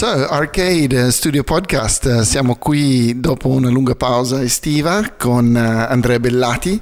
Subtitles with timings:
[0.00, 6.80] So, Arcade Studio Podcast, siamo qui dopo una lunga pausa estiva con uh, Andrea Bellati.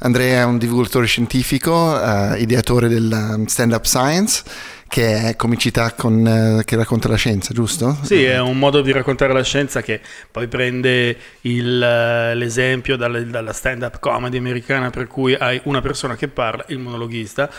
[0.00, 4.42] Andrea è un divulgatore scientifico, uh, ideatore del um, Stand Up Science
[4.88, 7.98] che è comicità con, eh, che racconta la scienza, giusto?
[8.02, 10.00] Sì, è un modo di raccontare la scienza che
[10.30, 16.16] poi prende il, eh, l'esempio dalla, dalla stand-up comedy americana per cui hai una persona
[16.16, 17.50] che parla, il monologhista,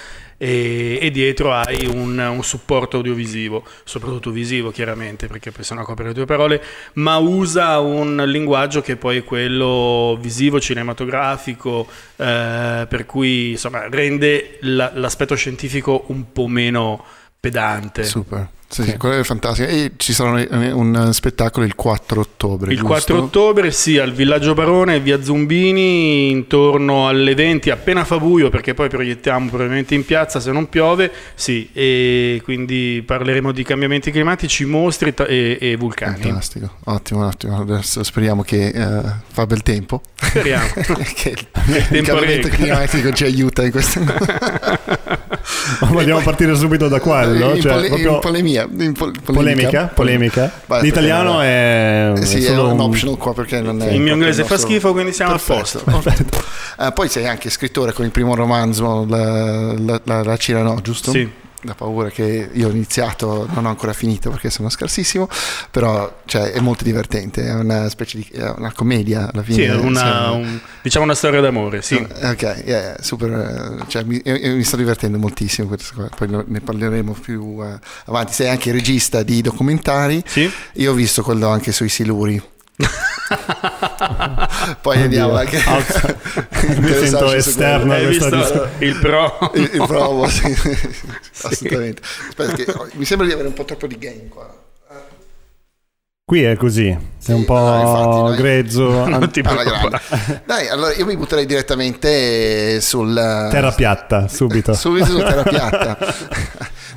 [0.42, 6.08] e, e dietro hai un, un, supporto audiovisivo, soprattutto visivo chiaramente, perché poi sennò copre
[6.08, 6.64] le tue parole,
[6.94, 14.60] ma usa un linguaggio che poi è quello visivo, cinematografico, eh, per cui insomma rende
[14.62, 17.04] la, l'aspetto scientifico un po' meno
[17.38, 18.06] pedante.
[18.06, 18.48] Super.
[18.72, 19.68] Sì, sì, quello è fantastico.
[19.68, 22.72] E ci sarà un spettacolo il 4 ottobre.
[22.72, 22.94] Il giusto?
[22.94, 28.76] 4 ottobre, sì, al Villaggio Barone, via Zumbini, intorno alle 20, appena fa buio, perché
[28.76, 31.12] poi proiettiamo probabilmente in piazza se non piove.
[31.34, 36.22] Sì, e quindi parleremo di cambiamenti climatici, mostri e, e vulcani.
[36.22, 37.60] Fantastico, ottimo, ottimo.
[37.62, 40.04] Adesso speriamo che uh, fa bel tempo.
[40.14, 40.68] Speriamo.
[41.16, 44.00] che il, il cambiamento climatico ci aiuta in questo.
[45.88, 47.54] vogliamo poi, partire subito da quello?
[47.56, 48.14] In, cioè, pole, proprio...
[48.14, 49.92] in polemia in pol- polemica.
[49.94, 50.52] Polemica.
[50.66, 50.82] polemica.
[50.82, 54.44] L'italiano è, eh, sì, è un, un optional qua perché non è il mio inglese
[54.44, 55.84] fa schifo, quindi siamo Perfetto.
[55.86, 56.18] a posto.
[56.78, 61.12] uh, poi sei anche scrittore con il primo romanzo, La, la, la, la Cirano, giusto?
[61.12, 65.28] Sì la paura che io ho iniziato, non ho ancora finito perché sono scarsissimo,
[65.72, 69.70] però cioè, è molto divertente, è una specie di una commedia alla fine.
[69.70, 71.96] Sì, una, un, diciamo una storia d'amore, sì.
[71.96, 75.76] Ok, yeah, super, cioè, mi, mi, sto divertendo moltissimo,
[76.16, 78.34] poi ne parleremo più uh, avanti.
[78.34, 80.50] Sei anche regista di documentari, sì.
[80.74, 82.42] io ho visto quello anche sui Siluri.
[84.82, 85.62] Poi andiamo anche
[86.78, 90.54] mi sento esterno Hai visto il pro il, il provo sì.
[90.54, 91.48] sì.
[91.48, 94.68] assolutamente Aspetta, che, mi sembra di avere un po' troppo di game qua
[96.30, 99.08] Qui è così, sì, è un po' no, infatti, grezzo.
[99.08, 100.00] Non ti allora,
[100.46, 103.16] dai, allora io mi butterei direttamente sul...
[103.16, 104.76] Terra piatta, subito.
[104.76, 105.98] subito su terra piatta.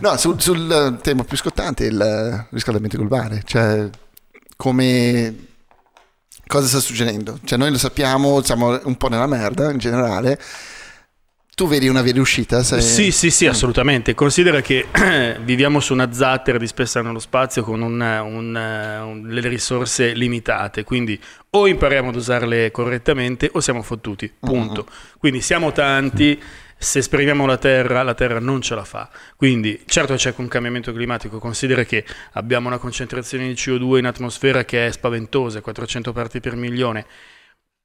[0.00, 3.40] no, sul, sul tema più scottante, il riscaldamento globale.
[3.46, 3.88] Cioè,
[4.54, 5.51] come
[6.52, 7.38] cosa sta succedendo?
[7.42, 10.38] Cioè, noi lo sappiamo, siamo un po' nella merda in generale.
[11.54, 12.62] Tu vedi una via di uscita?
[12.62, 12.82] Sei...
[12.82, 13.50] Sì, sì, sì, mm.
[13.50, 14.14] assolutamente.
[14.14, 14.86] Considera che
[15.44, 21.18] viviamo su una zattera dispersa nello spazio con un, un, un, le risorse limitate, quindi
[21.50, 24.86] o impariamo ad usarle correttamente o siamo fottuti, punto.
[24.86, 25.18] Mm-hmm.
[25.18, 26.38] Quindi siamo tanti,
[26.82, 29.08] se esprimiamo la Terra, la Terra non ce la fa.
[29.36, 34.64] Quindi, certo c'è un cambiamento climatico, considera che abbiamo una concentrazione di CO2 in atmosfera
[34.64, 37.06] che è spaventosa, 400 parti per milione.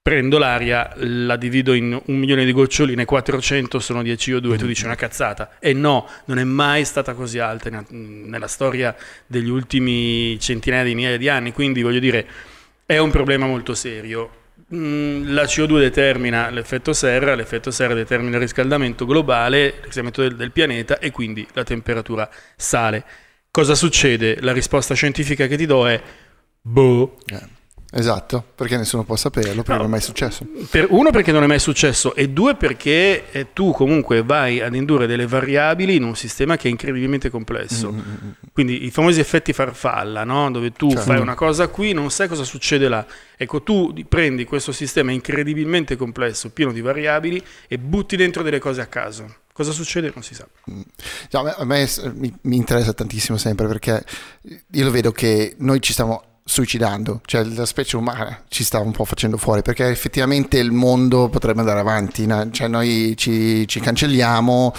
[0.01, 4.85] Prendo l'aria, la divido in un milione di goccioline, 400 sono di CO2, tu dici
[4.85, 5.57] una cazzata.
[5.59, 8.95] E no, non è mai stata così alta nella storia
[9.27, 12.25] degli ultimi centinaia di migliaia di anni, quindi voglio dire,
[12.85, 19.05] è un problema molto serio la CO2 determina l'effetto serra, l'effetto serra determina il riscaldamento
[19.05, 23.05] globale, il riscaldamento del, del pianeta e quindi la temperatura sale.
[23.49, 24.41] Cosa succede?
[24.41, 26.01] La risposta scientifica che ti do è
[26.61, 27.17] boh.
[27.27, 27.47] Yeah.
[27.89, 30.45] Esatto, perché nessuno può saperlo, perché no, non è mai successo.
[30.69, 34.75] Per, uno perché non è mai successo e due perché eh, tu comunque vai ad
[34.75, 37.91] indurre delle variabili in un sistema che è incredibilmente complesso.
[37.91, 38.29] Mm-hmm.
[38.51, 40.51] Quindi i famosi effetti farfalla, no?
[40.51, 41.05] dove tu certo.
[41.05, 43.05] fai una cosa qui, non sai cosa succede là.
[43.37, 48.81] Ecco, tu prendi questo sistema incredibilmente complesso, pieno di variabili e butti dentro delle cose
[48.81, 49.33] a caso.
[49.53, 50.45] Cosa succede non si sa.
[50.65, 54.03] No, a me, mi, mi interessa tantissimo sempre perché
[54.71, 58.91] io lo vedo che noi ci stiamo suicidando, cioè la specie umana ci sta un
[58.91, 64.73] po' facendo fuori perché effettivamente il mondo potrebbe andare avanti, cioè noi ci, ci cancelliamo,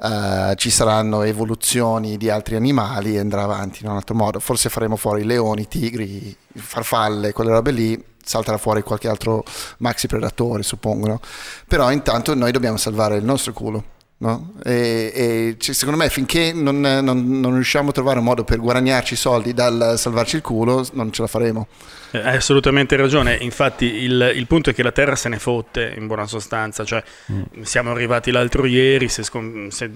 [0.00, 4.68] uh, ci saranno evoluzioni di altri animali e andrà avanti in un altro modo, forse
[4.68, 9.44] faremo fuori leoni, tigri, farfalle, quelle robe lì, salterà fuori qualche altro
[9.78, 11.20] maxi predatore suppongo,
[11.68, 13.84] però intanto noi dobbiamo salvare il nostro culo
[14.22, 14.52] No?
[14.64, 18.58] E, e cioè, secondo me finché non, non, non, riusciamo a trovare un modo per
[18.58, 21.66] guadagnarci soldi dal salvarci il culo, non ce la faremo.
[22.12, 25.94] Eh, hai assolutamente ragione, infatti il, il punto è che la Terra se ne fotte
[25.96, 27.02] in buona sostanza, cioè
[27.32, 27.62] mm.
[27.62, 29.90] siamo arrivati l'altro ieri, se, se,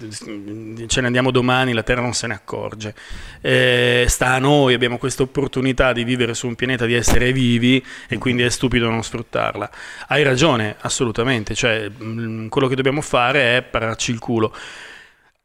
[0.87, 2.95] ce ne andiamo domani la Terra non se ne accorge.
[3.41, 7.85] Eh, sta a noi, abbiamo questa opportunità di vivere su un pianeta, di essere vivi
[8.09, 9.71] e quindi è stupido non sfruttarla.
[10.09, 14.53] Hai ragione, assolutamente, cioè mh, mm, quello che dobbiamo fare è pararci il culo.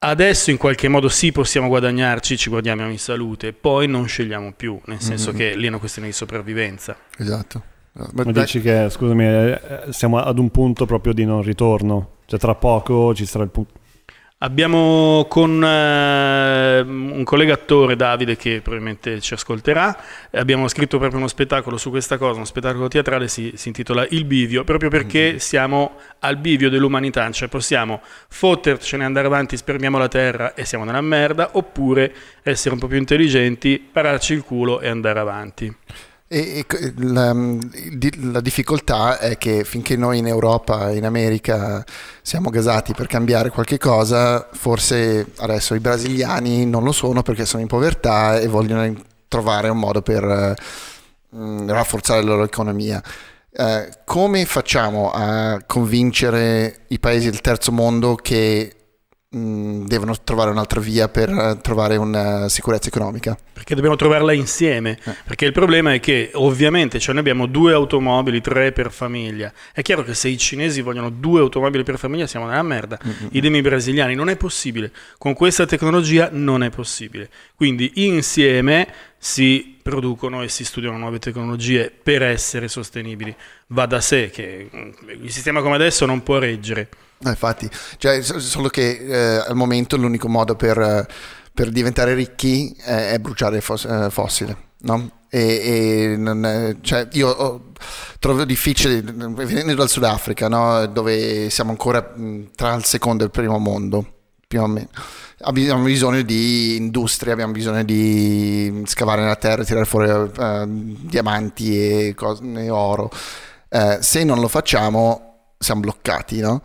[0.03, 4.79] Adesso in qualche modo sì possiamo guadagnarci, ci guadagniamo in salute, poi non scegliamo più,
[4.85, 5.37] nel senso mm-hmm.
[5.37, 6.97] che lì è una questione di sopravvivenza.
[7.17, 7.63] Esatto.
[8.13, 9.59] Ma dici che, scusami, eh,
[9.89, 13.73] siamo ad un punto proprio di non ritorno, cioè tra poco ci sarà il punto
[14.43, 19.95] Abbiamo con eh, un collega attore, Davide, che probabilmente ci ascolterà,
[20.31, 24.25] abbiamo scritto proprio uno spettacolo su questa cosa, uno spettacolo teatrale, si, si intitola Il
[24.25, 25.37] bivio, proprio perché mm-hmm.
[25.37, 31.01] siamo al bivio dell'umanità, cioè possiamo fottercene, andare avanti, spermiamo la terra e siamo nella
[31.01, 32.11] merda, oppure
[32.41, 35.75] essere un po' più intelligenti, pararci il culo e andare avanti.
[36.33, 41.83] E, e la, la, difficoltà è che finché noi in Europa in America
[42.21, 47.61] siamo gasati per cambiare qualche cosa, forse adesso i brasiliani non lo sono perché sono
[47.61, 48.95] in povertà e vogliono
[49.27, 53.03] trovare un modo per uh, rafforzare la loro economia.
[53.49, 58.80] Uh, come facciamo a convincere i paesi del terzo mondo che
[59.33, 63.37] Mm, devono trovare un'altra via per eh, trovare una sicurezza economica.
[63.53, 64.99] Perché dobbiamo trovarla insieme.
[65.01, 65.15] Eh.
[65.23, 69.53] Perché il problema è che ovviamente cioè noi abbiamo due automobili, tre per famiglia.
[69.71, 72.99] È chiaro che se i cinesi vogliono due automobili per famiglia siamo nella merda.
[73.01, 73.27] Mm-hmm.
[73.31, 74.15] Idem i brasiliani.
[74.15, 74.91] Non è possibile.
[75.17, 77.29] Con questa tecnologia non è possibile.
[77.55, 78.85] Quindi insieme
[79.17, 83.33] si producono e si studiano nuove tecnologie per essere sostenibili.
[83.67, 84.89] Va da sé che mm,
[85.23, 86.89] il sistema come adesso non può reggere.
[87.23, 91.07] Infatti, cioè, solo che eh, al momento l'unico modo per,
[91.53, 95.19] per diventare ricchi è, è bruciare fos- eh, fossile, no?
[95.29, 97.71] E, e non, cioè, io ho,
[98.19, 100.85] trovo difficile, venendo dal Sudafrica, no?
[100.87, 102.13] dove siamo ancora
[102.55, 104.05] tra il secondo e il primo mondo,
[104.47, 104.89] più o meno.
[105.43, 112.13] Abbiamo bisogno di industria, abbiamo bisogno di scavare nella terra, tirare fuori uh, diamanti e,
[112.13, 113.09] cose, e oro.
[113.69, 116.61] Uh, se non lo facciamo, siamo bloccati, no?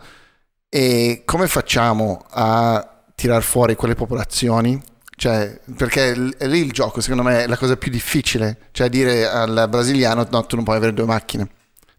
[0.69, 4.81] E come facciamo a tirar fuori quelle popolazioni?
[5.15, 8.67] Cioè, perché lì il gioco, secondo me, è la cosa più difficile.
[8.71, 11.49] Cioè, dire al brasiliano, no, tu non puoi avere due macchine.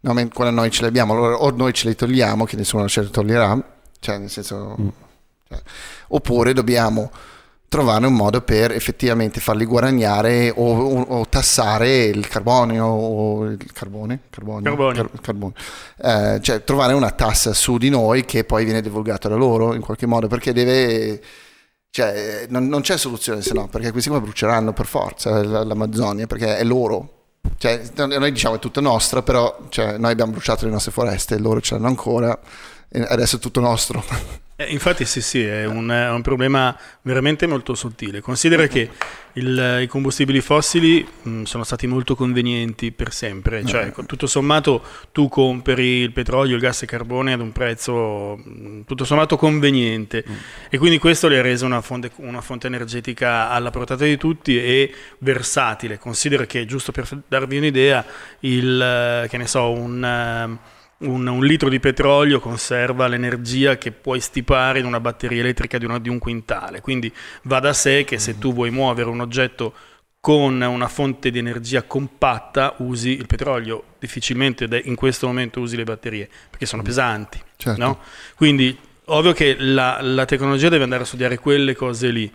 [0.00, 3.02] No, quando noi ce le abbiamo, allora o noi ce le togliamo, che nessuno ce
[3.02, 3.60] le toglierà,
[4.00, 4.76] cioè, nel senso...
[4.80, 4.88] Mm.
[5.48, 5.62] Cioè,
[6.08, 7.10] oppure dobbiamo
[7.68, 13.72] trovare un modo per effettivamente farli guadagnare o, o, o tassare il carbonio o il
[13.72, 15.02] carbone, carbonio, carbonio.
[15.02, 15.54] Car- carbonio.
[16.02, 19.82] Eh, cioè trovare una tassa su di noi che poi viene divulgata da loro in
[19.82, 21.20] qualche modo perché deve
[21.90, 26.56] cioè, non, non, c'è soluzione se no perché questi qua bruceranno per forza l'Amazzonia perché
[26.56, 27.14] è loro
[27.56, 31.60] cioè, noi diciamo è tutta nostra però cioè, noi abbiamo bruciato le nostre foreste loro
[31.60, 32.38] ce l'hanno ancora
[32.88, 34.02] e adesso è tutto nostro
[34.60, 38.20] Eh, infatti sì, sì, è un, è un, problema veramente molto sottile.
[38.20, 38.90] Considera che
[39.34, 44.82] il, i combustibili fossili mh, sono stati molto convenienti per sempre, cioè tutto sommato
[45.12, 49.36] tu compri il petrolio, il gas e il carbone ad un prezzo mh, tutto sommato
[49.36, 50.34] conveniente mm.
[50.70, 54.58] e quindi questo le ha reso una fonte, una fonte, energetica alla portata di tutti
[54.58, 55.98] e versatile.
[55.98, 58.04] Considera che, giusto per darvi un'idea,
[58.40, 60.58] il, che ne so, un...
[60.58, 65.78] Uh, un, un, litro di petrolio conserva l'energia che puoi stipare in una batteria elettrica
[65.78, 66.80] di, una, di un quintale.
[66.80, 67.12] Quindi
[67.42, 69.74] va da sé che se tu vuoi muovere un oggetto
[70.20, 75.84] con una fonte di energia compatta usi il petrolio, difficilmente in questo momento usi le
[75.84, 77.40] batterie perché sono pesanti.
[77.56, 77.80] Certo.
[77.80, 77.98] No?
[78.34, 82.30] Quindi ovvio che la, la, tecnologia deve andare a studiare quelle cose lì.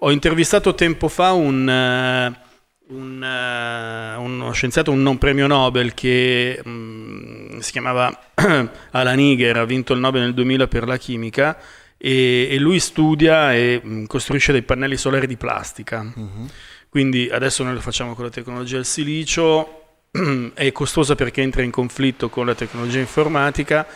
[0.00, 2.32] Ho intervistato tempo fa un...
[2.32, 2.44] Uh,
[2.88, 8.12] un, uh, uno scienziato, un non premio Nobel che um, si chiamava
[8.92, 11.58] Alan Iger, ha vinto il Nobel nel 2000 per la chimica
[11.96, 16.00] e, e lui studia e um, costruisce dei pannelli solari di plastica.
[16.14, 16.48] Uh-huh.
[16.88, 19.82] Quindi adesso noi lo facciamo con la tecnologia del silicio,
[20.54, 23.86] è costosa perché entra in conflitto con la tecnologia informatica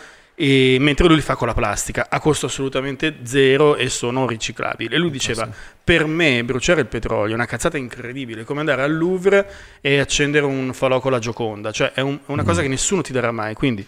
[0.43, 4.95] e, mentre lui li fa con la plastica a costo assolutamente zero e sono riciclabili.
[4.95, 5.47] E lui diceva:
[5.83, 9.47] Per me bruciare il petrolio è una cazzata incredibile, come andare al Louvre
[9.81, 12.63] e accendere un falò con la Gioconda, cioè è, un, è una cosa mm.
[12.63, 13.53] che nessuno ti darà mai.
[13.53, 13.85] Quindi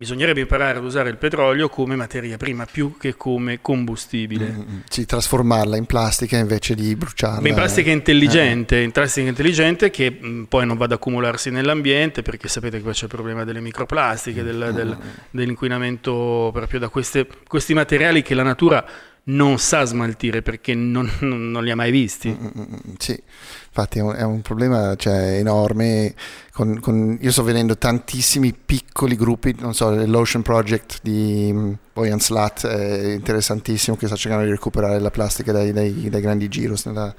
[0.00, 4.46] Bisognerebbe imparare ad usare il petrolio come materia prima più che come combustibile.
[4.46, 7.48] Mm, sì, trasformarla in plastica invece di bruciarla.
[7.48, 8.84] In plastica intelligente, eh.
[8.84, 12.84] in plastica intelligente che mh, mm, poi non va ad accumularsi nell'ambiente perché sapete che
[12.84, 14.96] poi c'è il problema delle microplastiche, del, del,
[15.30, 18.86] dell'inquinamento proprio da queste, questi materiali che la natura
[19.28, 22.28] non sa smaltire perché non, non, non li ha mai visti.
[22.28, 23.20] Mm, mm, mm, sì,
[23.66, 26.14] infatti è un, è un problema cioè, enorme.
[26.52, 31.54] Con, con, io sto vedendo tantissimi piccoli gruppi, non so, l'Ocean Project di
[31.92, 36.48] Boyan Slat è interessantissimo che sta cercando di recuperare la plastica dai, dai, dai grandi
[36.48, 37.14] giros nella,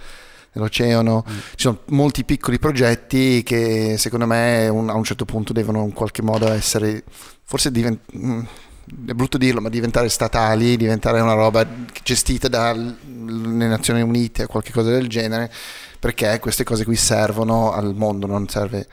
[0.53, 1.23] nell'oceano.
[1.29, 1.37] Mm.
[1.51, 5.93] Ci sono molti piccoli progetti che secondo me un, a un certo punto devono in
[5.93, 7.03] qualche modo essere,
[7.43, 8.67] forse diventare
[9.05, 11.65] è brutto dirlo, ma diventare statali, diventare una roba
[12.03, 15.51] gestita dalle Nazioni Unite o qualcosa del genere,
[15.99, 18.87] perché queste cose qui servono al mondo, non serve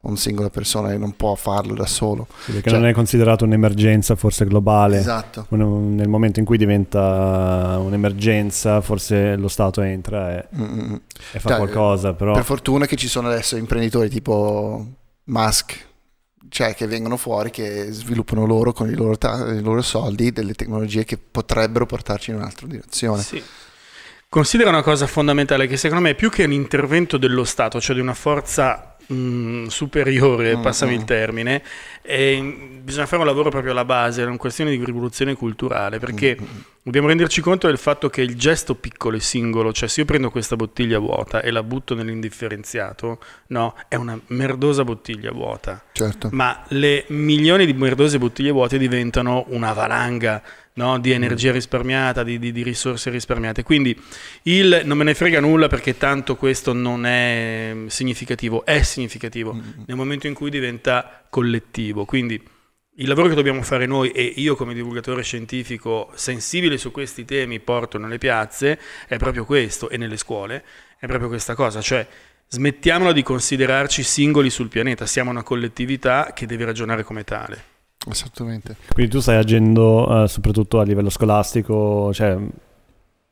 [0.00, 2.28] un singola persona e non può farlo da solo.
[2.44, 4.98] Sì, perché cioè, non è considerato un'emergenza forse globale.
[4.98, 5.46] Esatto.
[5.50, 10.48] Nel momento in cui diventa un'emergenza, forse lo Stato entra e,
[11.32, 12.14] e fa cioè, qualcosa.
[12.14, 12.32] Però...
[12.32, 14.86] Per fortuna che ci sono adesso imprenditori tipo
[15.24, 15.87] Musk,
[16.48, 20.54] cioè che vengono fuori, che sviluppano loro con i loro, ta- i loro soldi delle
[20.54, 23.22] tecnologie che potrebbero portarci in un'altra direzione.
[23.22, 23.42] Sì.
[24.28, 27.94] Considera una cosa fondamentale che secondo me è più che un intervento dello Stato, cioè
[27.94, 30.98] di una forza Mm, superiore, mm, passami mm.
[30.98, 31.62] il termine,
[32.02, 36.36] e bisogna fare un lavoro proprio alla base, è una questione di rivoluzione culturale, perché
[36.38, 36.60] mm, mm.
[36.82, 40.30] dobbiamo renderci conto del fatto che il gesto piccolo e singolo, cioè se io prendo
[40.30, 45.82] questa bottiglia vuota e la butto nell'indifferenziato, no, è una merdosa bottiglia vuota.
[45.92, 46.28] Certo.
[46.32, 50.42] Ma le milioni di merdose bottiglie vuote diventano una valanga
[50.78, 50.98] no?
[50.98, 53.64] di energia risparmiata, di, di, di, risorse risparmiate.
[53.64, 54.00] Quindi
[54.42, 59.82] il non me ne frega nulla perché tanto questo non è significativo, è significativo mm-hmm.
[59.86, 62.04] nel momento in cui diventa collettivo.
[62.04, 62.40] Quindi
[63.00, 67.60] il lavoro che dobbiamo fare noi e io come divulgatore scientifico sensibile su questi temi
[67.60, 70.64] porto nelle piazze è proprio questo e nelle scuole,
[70.98, 72.06] è proprio questa cosa, cioè
[72.48, 77.76] smettiamola di considerarci singoli sul pianeta, siamo una collettività che deve ragionare come tale.
[78.06, 78.76] Esattamente.
[78.92, 82.38] Quindi tu stai agendo uh, soprattutto a livello scolastico, cioè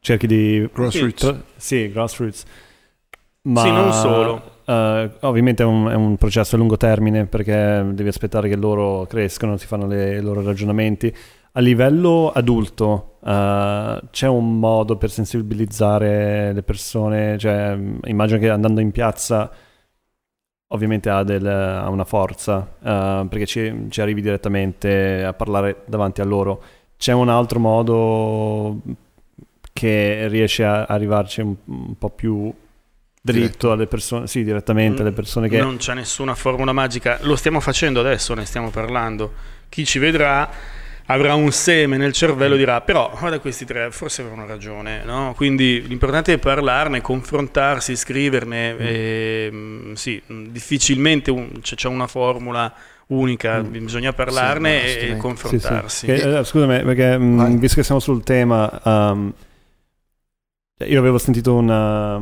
[0.01, 0.69] cerchi di...
[0.73, 1.21] Grassroots.
[1.21, 2.45] Tra- sì, grassroots.
[3.43, 4.55] Ma, sì, non solo.
[4.67, 9.07] Uh, ovviamente è un, è un, processo a lungo termine perché devi aspettare che loro
[9.07, 11.15] crescano, si fanno le, i loro ragionamenti.
[11.53, 18.81] A livello adulto uh, c'è un modo per sensibilizzare le persone, cioè, immagino che andando
[18.81, 19.51] in piazza
[20.69, 26.21] ovviamente ha, del, ha una forza uh, perché ci, ci, arrivi direttamente a parlare davanti
[26.21, 26.63] a loro.
[26.97, 28.81] C'è un altro modo
[29.73, 32.53] che riesce a arrivarci un, un po' più
[33.21, 35.59] dritto alle persone, sì, direttamente alle persone che...
[35.59, 39.33] Non c'è nessuna formula magica, lo stiamo facendo adesso, ne stiamo parlando.
[39.69, 40.49] Chi ci vedrà
[41.07, 45.35] avrà un seme nel cervello e dirà però guarda questi tre forse avevano ragione no?
[45.37, 48.79] quindi l'importante è parlarne confrontarsi scriverne mm.
[48.81, 52.73] e, mm, sì, difficilmente un, c'è una formula
[53.09, 53.85] unica mm.
[53.85, 56.27] bisogna parlarne sì, e, confrontarsi sì, sì.
[56.27, 59.33] Eh, scusami perché mh, visto che siamo sul tema um,
[60.85, 62.21] io avevo sentito una.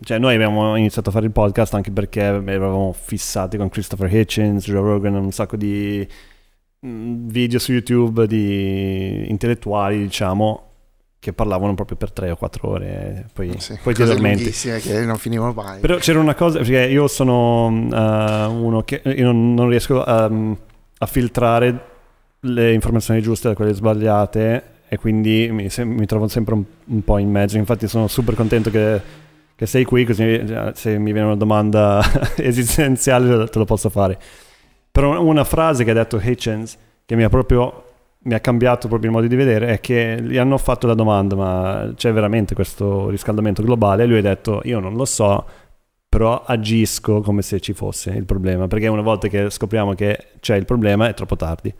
[0.00, 4.64] Cioè, noi abbiamo iniziato a fare il podcast anche perché eravamo fissati con Christopher Hitchens,
[4.64, 6.33] Joe Rogan, un sacco di Mm,
[6.84, 10.70] video su YouTube di intellettuali, diciamo,
[11.18, 14.50] che parlavano proprio per tre o quattro ore, poi, sì, poi ti addormenti.
[14.50, 15.80] che non finivano mai.
[15.80, 20.24] Però c'era una cosa, perché io sono uh, uno che io non, non riesco a,
[20.24, 21.92] a, filtrare
[22.40, 27.02] le informazioni giuste da quelle sbagliate e quindi mi, se, mi trovo sempre un, un,
[27.02, 27.56] po' in mezzo.
[27.56, 29.00] Infatti sono super contento che,
[29.56, 32.02] che sei qui, così se mi viene una domanda
[32.36, 34.18] esistenziale te lo posso fare.
[34.94, 37.82] Però una frase che ha detto Hitchens, che mi ha proprio
[38.26, 41.34] mi ha cambiato proprio il modo di vedere, è che gli hanno fatto la domanda,
[41.34, 44.04] ma c'è veramente questo riscaldamento globale?
[44.04, 45.44] E lui ha detto, io non lo so,
[46.08, 50.54] però agisco come se ci fosse il problema, perché una volta che scopriamo che c'è
[50.54, 51.74] il problema è troppo tardi.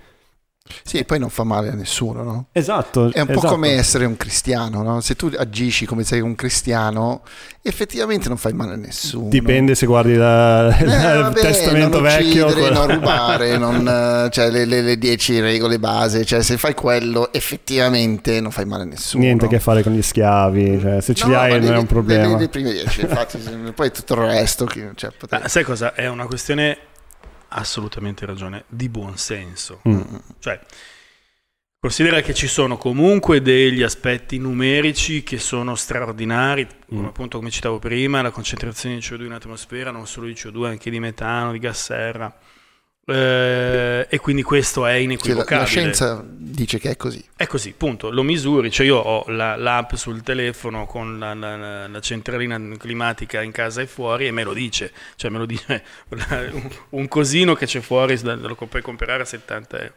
[0.83, 2.47] Sì, e poi non fa male a nessuno, no?
[2.53, 3.13] Esatto.
[3.13, 3.41] È un esatto.
[3.41, 5.03] po' come essere un cristiano, no?
[5.03, 7.21] Se tu agisci come sei un cristiano,
[7.61, 9.29] effettivamente non fai male a nessuno.
[9.29, 12.47] Dipende se guardi la, eh, vabbè, testamento non vecchio.
[12.47, 17.31] Uccidere, non rubare, non, cioè, le, le, le, dieci regole base, cioè se fai quello
[17.31, 19.23] effettivamente non fai male a nessuno.
[19.23, 21.79] Niente a che fare con gli schiavi, cioè, se ce no, li hai non è
[21.79, 22.37] un problema.
[22.37, 23.37] Le, le prime dieci, infatti,
[23.75, 24.67] poi tutto il resto.
[24.67, 25.93] Cioè, ah, sai cosa?
[25.93, 26.79] È una questione
[27.55, 29.81] assolutamente ragione, di buon senso.
[29.89, 30.01] Mm.
[30.39, 30.61] Cioè,
[31.79, 37.07] considera che ci sono comunque degli aspetti numerici che sono straordinari, come mm.
[37.07, 40.91] appunto come citavo prima, la concentrazione di CO2 in atmosfera, non solo di CO2, anche
[40.91, 42.35] di metano, di gas serra
[43.07, 45.45] eh, e quindi questo è inequivocabile.
[45.47, 47.23] Cioè, la, la, scienza dice che è così.
[47.37, 48.11] È così, punto.
[48.11, 53.53] Lo misuri, cioè io ho la, l'app sul telefono con la, la, centralina climatica in
[53.53, 54.93] casa e fuori e me lo dice.
[55.17, 55.85] Cioè me lo dice
[56.91, 59.95] un cosino che c'è fuori, lo puoi comprare a 70 euro.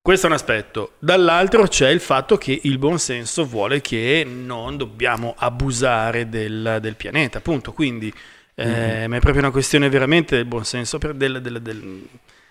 [0.00, 0.92] Questo è un aspetto.
[0.98, 7.38] Dall'altro c'è il fatto che il buonsenso vuole che non dobbiamo abusare del, del pianeta,
[7.38, 7.72] appunto.
[7.72, 8.12] Quindi
[8.60, 9.10] mm-hmm.
[9.10, 11.62] ma è proprio una questione veramente del buonsenso per del, del,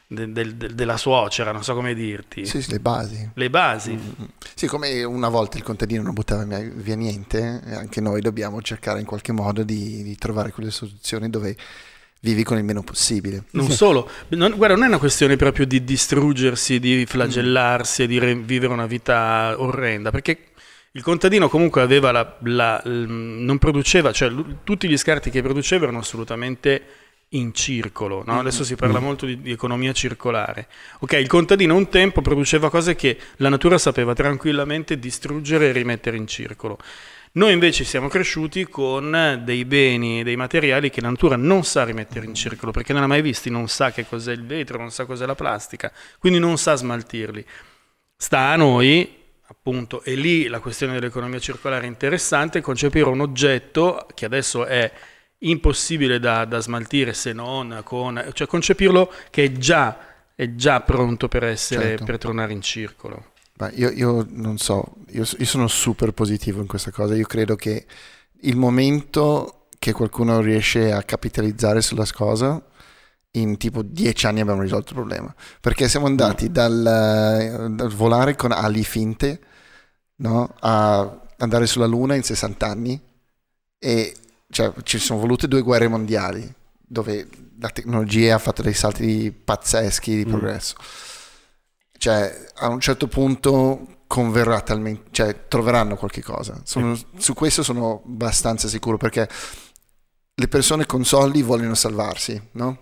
[0.08, 2.46] del, della suocera, non so come dirti.
[2.46, 3.30] Sì, sì le basi.
[3.34, 3.92] Le basi.
[3.92, 4.30] Mm-hmm.
[4.54, 9.06] Sì, come una volta il contadino non buttava via niente, anche noi dobbiamo cercare in
[9.06, 11.56] qualche modo di, di trovare quelle soluzioni dove
[12.24, 13.44] vivi con il meno possibile.
[13.52, 18.18] Non solo, non, guarda, non è una questione proprio di distruggersi, di flagellarsi e di
[18.36, 20.53] vivere una vita orrenda, perché
[20.96, 24.32] il contadino comunque aveva la, la, non produceva, cioè
[24.64, 26.86] tutti gli scarti che produceva erano assolutamente
[27.30, 28.24] in circolo.
[28.24, 28.40] No?
[28.40, 30.68] Adesso si parla molto di, di, economia circolare.
[31.00, 36.16] Ok, il contadino un tempo produceva cose che la natura sapeva tranquillamente distruggere e rimettere
[36.16, 36.78] in circolo.
[37.36, 42.28] Noi invece siamo cresciuti con dei beni, dei materiali che la natura non sa rimettere
[42.28, 45.06] in circolo perché non ha mai visti, non sa che cos'è il vetro, non sa
[45.06, 47.44] cos'è la plastica, quindi non sa smaltirli.
[48.16, 54.08] Sta a noi, appunto, e lì la questione dell'economia circolare è interessante, concepire un oggetto
[54.14, 54.92] che adesso è
[55.40, 58.32] impossibile da, da smaltire se non con...
[58.34, 59.98] cioè concepirlo che è già,
[60.34, 62.06] è già pronto per, essere, certo.
[62.06, 63.32] per tornare in circolo.
[63.76, 67.16] Io, io, non so, io, io, sono super positivo in questa cosa.
[67.16, 67.86] Io credo che
[68.42, 72.62] il momento che qualcuno riesce a capitalizzare sulla cosa,
[73.36, 75.34] in tipo dieci anni abbiamo risolto il problema.
[75.60, 79.40] Perché siamo andati dal, dal volare con ali finte
[80.18, 80.54] no?
[80.60, 83.02] a andare sulla Luna in 60 anni
[83.80, 84.16] e
[84.50, 87.28] cioè, ci sono volute due guerre mondiali dove
[87.60, 90.30] la tecnologia ha fatto dei salti pazzeschi di mm.
[90.30, 90.76] progresso.
[90.80, 91.12] Mm
[92.04, 96.60] cioè a un certo punto converrà talmente, cioè troveranno qualche cosa.
[96.66, 99.30] Sono, su questo sono abbastanza sicuro perché
[100.36, 102.80] le persone con soldi vogliono salvarsi, no?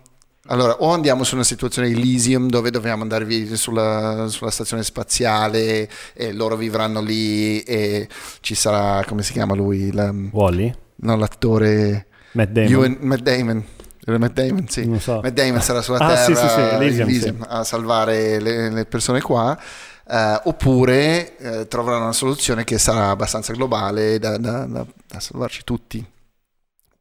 [0.48, 6.34] Allora, o andiamo su una situazione Elysium dove dobbiamo andare sulla, sulla, stazione spaziale e
[6.34, 8.08] loro vivranno lì e
[8.40, 9.92] ci sarà, come si chiama lui?
[9.92, 10.74] La, Wally?
[10.96, 12.08] No, l'attore...
[12.34, 12.72] Matt Damon.
[12.72, 13.66] Ewan, Matt Damon
[14.06, 14.90] Matt Damon, sì.
[15.00, 15.20] So.
[15.22, 16.60] Matt Damon sarà sulla ah, Terra sì, sì, sì.
[16.60, 19.58] Elysium, Elysium, a salvare le, le persone qua.
[20.04, 25.62] Uh, oppure uh, troveranno una soluzione che sarà abbastanza globale da, da, da, da salvarci
[25.64, 26.06] tutti.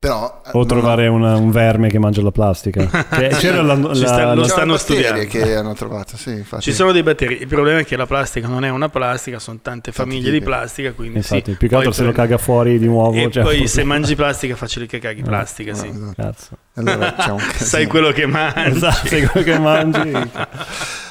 [0.01, 1.13] Però, o trovare ho...
[1.13, 2.89] una, un verme che mangia la plastica.
[3.11, 5.27] Cioè, c'era la, la, sta, lo stanno studiando.
[5.27, 7.43] che hanno trovato, sì, Ci sono dei batteri.
[7.43, 10.93] Il problema è che la plastica non è una plastica, sono tante famiglie di plastica.
[10.93, 13.15] Quindi infatti, sì, più che altro se lo caga fuori di nuovo.
[13.15, 15.73] E cioè, poi se mangi plastica, facile che caghi plastica.
[15.73, 15.89] No, sì.
[15.89, 16.15] Esatto.
[16.17, 16.57] Cazzo.
[16.77, 17.15] Allora,
[17.57, 18.77] Sai quello che mangi.
[18.77, 20.31] Esatto, sai quello che mangi.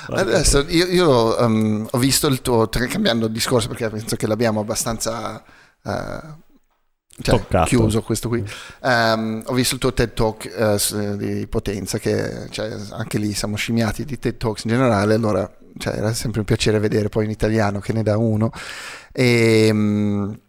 [0.08, 5.44] Adesso io, io um, ho visto il tuo, cambiando discorso perché penso che l'abbiamo abbastanza...
[5.84, 6.48] Uh,
[7.22, 8.44] cioè, chiuso questo qui.
[8.82, 13.56] Um, ho visto il tuo TED Talk uh, di potenza, che cioè, anche lì siamo
[13.56, 17.32] scimmiati di TED Talks in generale, allora cioè, era sempre un piacere vedere poi in
[17.32, 18.52] italiano che ne dà uno.
[19.12, 20.40] E, um,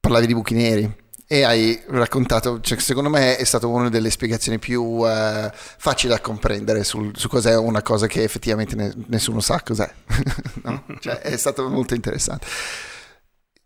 [0.00, 4.58] parlavi di buchi neri e hai raccontato, cioè, secondo me è stata una delle spiegazioni
[4.58, 9.60] più uh, facili da comprendere sul, su cos'è una cosa che effettivamente ne, nessuno sa
[9.62, 9.90] cos'è.
[10.62, 10.84] no?
[11.00, 12.46] cioè, è stato molto interessante.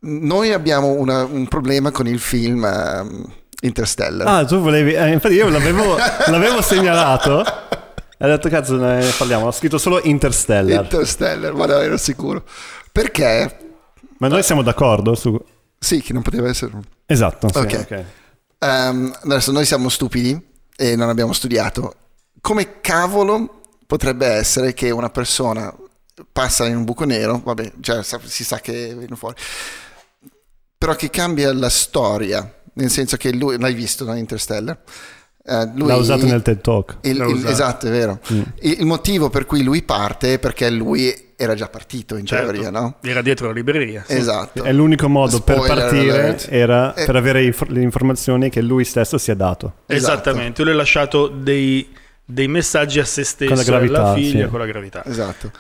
[0.01, 3.31] Noi abbiamo una, un problema con il film uh,
[3.63, 4.27] Interstellar.
[4.29, 4.93] Ah, tu volevi...
[4.93, 7.41] Eh, infatti io l'avevo, l'avevo segnalato.
[8.21, 10.85] Hai detto cazzo ne parliamo, ho scritto solo Interstellar.
[10.85, 12.45] Interstellar, ma no, ero sicuro.
[12.93, 13.59] Perché?
[14.19, 15.37] Ma noi siamo d'accordo su...
[15.79, 16.73] Sì, che non poteva essere...
[17.07, 17.81] Esatto, sì, okay.
[17.81, 18.05] okay.
[18.61, 20.41] Um, adesso noi siamo stupidi
[20.77, 21.95] e non abbiamo studiato.
[22.41, 25.73] Come cavolo potrebbe essere che una persona
[26.33, 29.37] passa in un buco nero, vabbè, cioè, si sa che viene fuori
[30.79, 34.79] però che cambia la storia, nel senso che lui, l'hai visto no, Interstellar?
[35.45, 36.99] Uh, lui, L'ha usato nel TED Talk.
[37.03, 38.21] Il, il, esatto, è vero.
[38.33, 38.43] Mm.
[38.61, 42.53] Il, il, motivo per cui lui parte è perché lui era già partito in certo.
[42.53, 42.97] teoria, no?
[43.01, 44.05] Era dietro la libreria.
[44.07, 44.15] Sì.
[44.15, 44.63] Esatto.
[44.63, 46.49] E l'unico modo Spoiler per partire alert.
[46.51, 47.07] era eh.
[47.07, 49.75] per avere inf- le informazioni che lui stesso si è dato.
[49.87, 50.13] Esatto.
[50.13, 51.89] Esattamente, lui ha lasciato dei,
[52.25, 54.51] dei, messaggi a se stesso, con la gravità, alla figlia, sì.
[54.51, 55.05] con la gravità.
[55.07, 55.51] Esatto.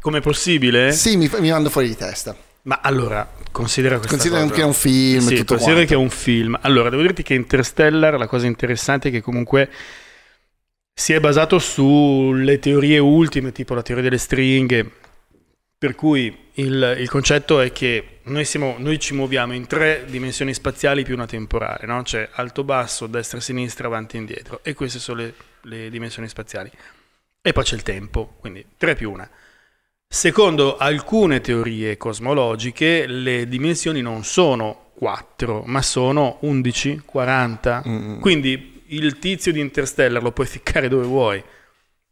[0.00, 0.92] Com'è possibile?
[0.92, 2.34] Sì, mi, mi mando fuori di testa.
[2.64, 4.54] Ma allora, considera questa considera cosa.
[4.54, 5.20] che è un film.
[5.20, 5.94] Sì, tutto considera quanto.
[5.94, 6.58] che è un film.
[6.62, 9.68] Allora, devo dirti che Interstellar, la cosa interessante è che comunque
[10.94, 14.88] si è basato sulle teorie ultime, tipo la teoria delle stringhe,
[15.76, 20.54] per cui il, il concetto è che noi, siamo, noi, ci muoviamo in tre dimensioni
[20.54, 22.02] spaziali più una temporale, no?
[22.02, 26.70] C'è alto, basso, destra, sinistra, avanti e indietro, e queste sono le, le dimensioni spaziali.
[27.40, 29.28] E poi c'è il tempo, quindi 3 più 1.
[30.14, 37.82] Secondo alcune teorie cosmologiche, le dimensioni non sono 4, ma sono 11, 40.
[37.88, 38.20] Mm.
[38.20, 41.42] Quindi il tizio di Interstellar lo puoi ficcare dove vuoi.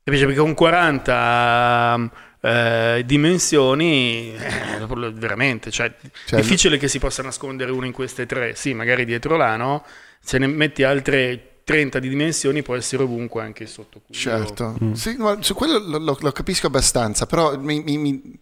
[0.02, 0.24] Capisci?
[0.24, 2.10] Perché con 40
[2.40, 8.54] eh, dimensioni, eh, veramente, cioè, cioè, difficile che si possa nascondere uno in queste tre.
[8.54, 9.84] Sì, magari dietro là, no?
[10.18, 14.00] Se ne metti altre 30 di dimensioni può essere ovunque anche sotto.
[14.10, 14.92] Certo, mm.
[14.92, 18.38] sì, su quello lo, lo, lo, capisco abbastanza, però mi, mi, mi,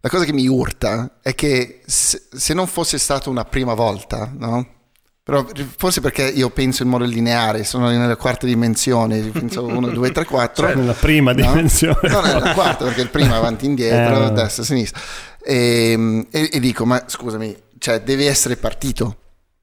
[0.00, 4.32] la cosa che mi urta è che se, se, non fosse stata una prima volta,
[4.34, 4.78] no?
[5.22, 10.10] Però forse perché io penso in modo lineare, sono nella quarta dimensione, penso 1, 2,
[10.10, 10.66] 3, 4.
[10.66, 11.42] Cioè nella prima no?
[11.42, 12.08] dimensione.
[12.08, 14.30] No, nella quarta perché il primo è avanti, indietro, eh.
[14.32, 14.98] destra, sinistra.
[15.42, 19.16] E, e, e dico, ma scusami, cioè devi essere partito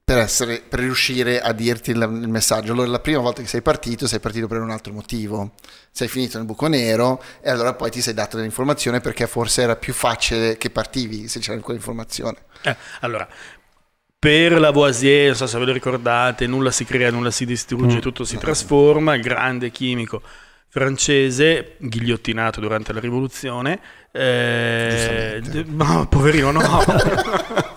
[0.08, 2.72] per, essere, per riuscire a dirti il, il, messaggio.
[2.72, 5.52] Allora, la prima volta che sei partito, sei partito per un altro motivo.
[5.90, 9.76] Sei finito nel buco nero e allora poi ti sei dato dell'informazione perché forse era
[9.76, 12.38] più facile che partivi se c'era quell'informazione.
[12.62, 13.28] Eh, allora,
[14.18, 18.00] per Lavoisier, non so se ve lo ricordate, nulla si crea, nulla si distrugge, mm.
[18.00, 20.22] tutto si trasforma, il grande chimico
[20.68, 23.78] francese, ghigliottinato durante la rivoluzione.
[24.10, 26.82] Eh, no, poverino, no.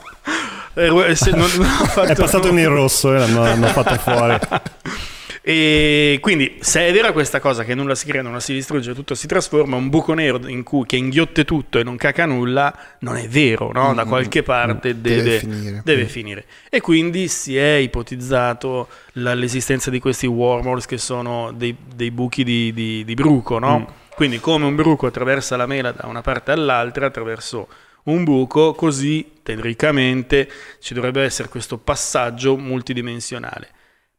[0.73, 2.11] Eh, se non, non fatto...
[2.11, 4.37] È passato in rosso e l'hanno, l'hanno fatto fuori.
[5.43, 9.15] E quindi, se è vera questa cosa che nulla si crea, nulla si distrugge, tutto
[9.15, 13.17] si trasforma, un buco nero in cui, che inghiotte tutto e non caca nulla, non
[13.17, 13.91] è vero, no?
[13.95, 15.81] da mm, qualche mm, parte mm, deve, deve, finire.
[15.83, 16.45] deve, finire.
[16.69, 22.43] E quindi si è ipotizzato la, l'esistenza di questi wormholes che sono dei, dei buchi
[22.43, 23.79] di, di, di bruco, no?
[23.79, 23.99] Mm.
[24.13, 27.67] Quindi, come un bruco attraversa la mela da una parte all'altra, attraverso
[28.05, 33.69] un buco, così teoricamente ci dovrebbe essere questo passaggio multidimensionale.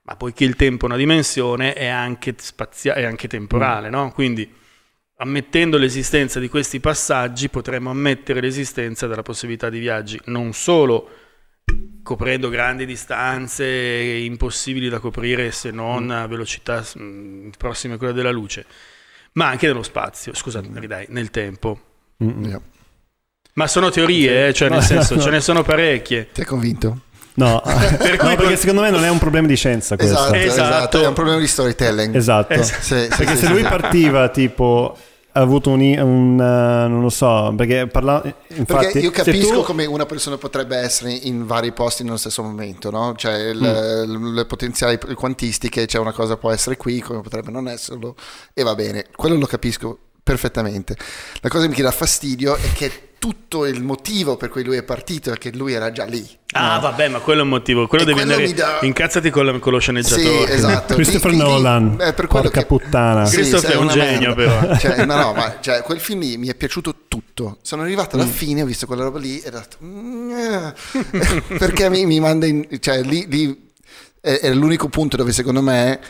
[0.03, 3.93] Ma poiché il tempo è una dimensione, è anche, spazia- è anche temporale, mm.
[3.93, 4.13] no?
[4.13, 4.61] Quindi
[5.17, 11.09] ammettendo l'esistenza di questi passaggi potremmo ammettere l'esistenza della possibilità di viaggi non solo
[12.03, 18.33] coprendo grandi distanze impossibili da coprire se non a velocità mm, prossime a quella della
[18.33, 18.67] luce,
[19.35, 21.81] ma anche nello spazio, scusate, ridai, nel tempo.
[22.19, 22.61] Yeah.
[23.55, 24.53] Ma sono teorie, eh?
[24.55, 26.29] cioè nel senso, ce ne sono parecchie.
[26.33, 26.99] Ti hai convinto?
[27.35, 30.15] No, per no perché secondo me non è un problema di scienza questo.
[30.15, 30.77] Esatto, esatto.
[30.77, 31.03] esatto.
[31.03, 32.15] è un problema di storytelling.
[32.15, 32.83] Esatto, esatto.
[32.83, 34.97] Sì, sì, perché sì, se lui partiva tipo
[35.35, 39.63] ha avuto un, un uh, non lo so perché parla infatti perché io capisco tu...
[39.63, 43.15] come una persona potrebbe essere in vari posti nello stesso momento no?
[43.17, 44.35] cioè le, mm.
[44.35, 48.15] le potenziali quantistiche cioè una cosa può essere qui come potrebbe non esserlo
[48.53, 50.97] e va bene quello lo capisco perfettamente
[51.41, 54.83] la cosa che mi dà fastidio è che tutto il motivo per cui lui è
[54.83, 56.29] partito è che lui era già lì.
[56.55, 56.81] Ah, no?
[56.81, 57.87] vabbè, ma quello è un motivo.
[57.87, 58.53] Quello e devi quello andare.
[58.53, 58.79] Da...
[58.85, 60.47] Incazzati con, la, con, lo sceneggiatore.
[60.47, 60.95] Sì, esatto.
[60.99, 61.91] Christopher lì, Nolan.
[61.91, 62.67] Lì, per Porca che...
[62.67, 63.25] puttana.
[63.27, 64.59] Sì, Christopher è un genio, merda.
[64.59, 64.75] però.
[64.77, 67.59] Cioè, no, no, ma cioè, quel film lì mi è piaciuto tutto.
[67.63, 68.29] Sono arrivato alla mm.
[68.29, 69.77] fine, ho visto quella roba lì e ho detto.
[69.85, 72.67] Mm, perché mi, mi manda in.
[72.81, 73.71] Cioè, lì, lì
[74.21, 76.01] è, è l'unico punto dove secondo me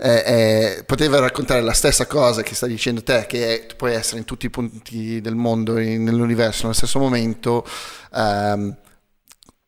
[0.00, 4.18] eh, eh, poteva raccontare la stessa cosa che stai dicendo te, che è, puoi essere
[4.18, 7.66] in tutti i punti del mondo, in, nell'universo, nello stesso momento,
[8.14, 8.76] ehm,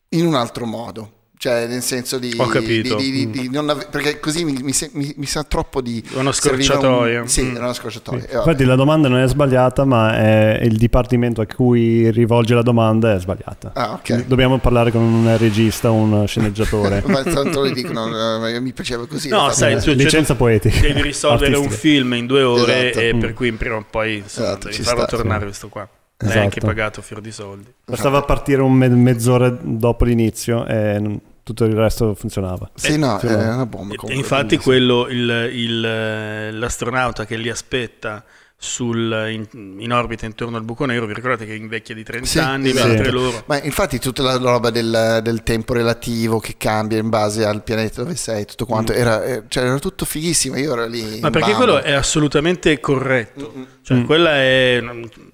[0.09, 3.51] in un altro modo cioè nel senso di, di, di, di mm.
[3.51, 7.41] non ave- perché così mi, mi, mi, mi, sa troppo di una scorciatoia un, sì,
[7.41, 7.55] mm.
[7.55, 8.35] una scorciatoia sì.
[8.35, 13.15] infatti la domanda non è sbagliata ma è il dipartimento a cui rivolge la domanda
[13.15, 14.27] è sbagliata ah, okay.
[14.27, 19.29] dobbiamo parlare con un regista un sceneggiatore ma tanto le dicono eh, mi piaceva così
[19.29, 23.03] no sai tu, licenza poetica devi risolvere un film in due ore esatto.
[23.03, 23.19] e mm.
[23.19, 25.45] per cui prima o poi insomma, esatto, devi farlo sta, tornare sì.
[25.45, 26.39] questo qua esatto.
[26.39, 31.75] Anche pagato fior di soldi bastava partire un me- mezz'ora dopo l'inizio e tutto il
[31.75, 32.69] resto funzionava.
[32.75, 33.95] Sì, no, è una bomba.
[33.95, 38.23] Comunque, infatti, quello, il, il, l'astronauta che li aspetta
[38.63, 42.37] sul, in, in, orbita intorno al buco nero, vi ricordate che invecchia di 30 sì,
[42.37, 43.41] anni, mentre loro...
[43.47, 48.03] Ma infatti tutta la roba del, del, tempo relativo che cambia in base al pianeta
[48.03, 48.95] dove sei, tutto quanto, mm.
[48.95, 51.19] era, eh, cioè, era, tutto fighissimo, io ero lì...
[51.21, 51.65] Ma perché bando.
[51.65, 53.67] quello è assolutamente corretto, mm-hmm.
[53.81, 54.05] cioè mm.
[54.05, 54.83] quella è...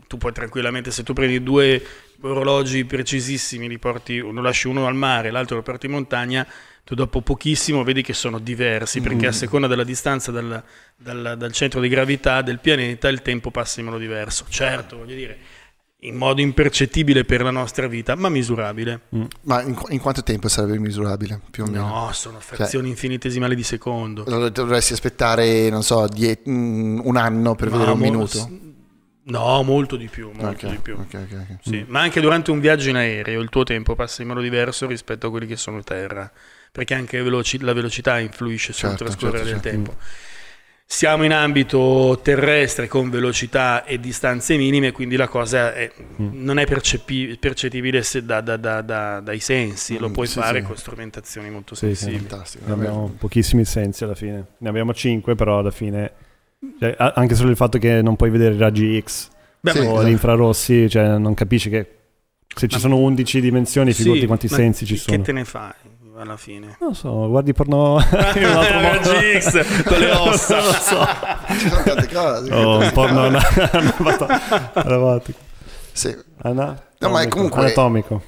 [0.08, 1.84] Tu puoi tranquillamente, se tu prendi due
[2.21, 6.47] orologi precisissimi, li porti, lo lasci uno al mare, l'altro lo porti in montagna,
[6.84, 9.30] tu dopo pochissimo vedi che sono diversi, perché mm.
[9.30, 10.63] a seconda della distanza dal,
[10.95, 14.45] dal, dal, centro di gravità del pianeta il tempo passa in modo diverso.
[14.47, 15.38] Certo, voglio dire,
[16.01, 19.01] in modo impercettibile per la nostra vita, ma misurabile.
[19.15, 19.23] Mm.
[19.41, 21.88] Ma in, in, quanto tempo sarebbe misurabile, più o meno?
[21.88, 24.23] No, sono frazioni cioè, infinitesimali di secondo.
[24.49, 28.49] Dovresti aspettare, non so, die- mm, un anno per ma vedere un minuto?
[29.30, 30.96] No, molto di più, molto okay, di più.
[30.96, 31.86] Okay, okay, sì.
[31.88, 35.28] Ma anche durante un viaggio in aereo il tuo tempo passa in modo diverso rispetto
[35.28, 36.32] a quelli che sono a terra,
[36.72, 39.92] perché anche veloci- la velocità influisce sul certo, trascorrere certo, del certo.
[39.92, 39.96] tempo.
[40.90, 46.30] Siamo in ambito terrestre con velocità e distanze minime, quindi la cosa è, mm.
[46.32, 50.66] non è percepi- percettibile da, da, da, dai sensi, lo mm, puoi sì, fare sì.
[50.66, 52.30] con strumentazioni molto sì, sensibili.
[52.46, 56.13] Sì, abbiamo pochissimi sensi alla fine, ne abbiamo cinque, però alla fine
[56.80, 60.04] cioè, anche solo il fatto che non puoi vedere i raggi X Beh, o esatto.
[60.06, 61.91] gli infrarossi, cioè non capisci che
[62.56, 65.17] se ci sono 11 dimensioni, figurati sì, quanti sensi ci sono.
[65.17, 65.74] Che te ne fai?
[66.17, 66.78] alla fine?
[66.80, 68.00] Non so, guardi porno
[68.36, 69.20] in un altro modo.
[69.39, 70.62] X con le ossa.
[70.62, 71.08] non so.
[71.60, 72.54] Ci sono tante cose.
[72.54, 74.26] Oh, un porno anatomico.
[75.98, 76.15] Sì.
[76.43, 76.84] Anatomico.
[77.00, 78.22] No, ma è comunque anatomico.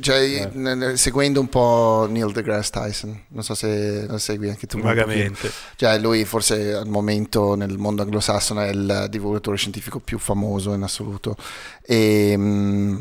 [0.00, 0.96] Cioè, eh.
[0.96, 4.80] seguendo un po' Neil deGrasse Tyson, non so se lo segui anche tu.
[4.80, 5.50] Vagamente.
[5.76, 10.82] Cioè, lui forse al momento nel mondo anglosassone è il divulgatore scientifico più famoso in
[10.82, 11.36] assoluto.
[11.82, 13.00] E, mm,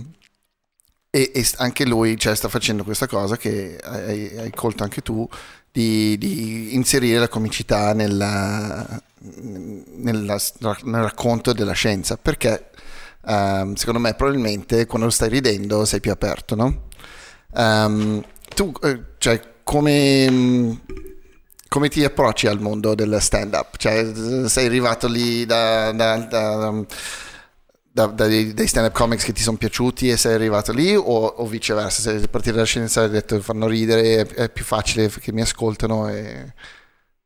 [1.10, 5.28] e, e anche lui cioè, sta facendo questa cosa che hai, hai colto anche tu,
[5.72, 10.39] di, di, inserire la comicità nella, nella,
[10.84, 12.69] nel racconto della scienza, perché
[13.25, 16.88] um, secondo me probabilmente quando stai ridendo sei più aperto, no?
[17.53, 18.23] Um,
[18.55, 20.79] tu, eh, cioè, come,
[21.67, 23.77] come, ti approcci al mondo del stand-up?
[23.77, 26.86] Cioè, sei arrivato lì da, da, da
[27.93, 31.45] da, dai, dai stand-up comics che ti sono piaciuti e sei arrivato lì o, o
[31.45, 35.31] viceversa, sei partito dalla scienza e hai detto fanno ridere, è, è più facile che
[35.31, 36.53] mi ascoltano e...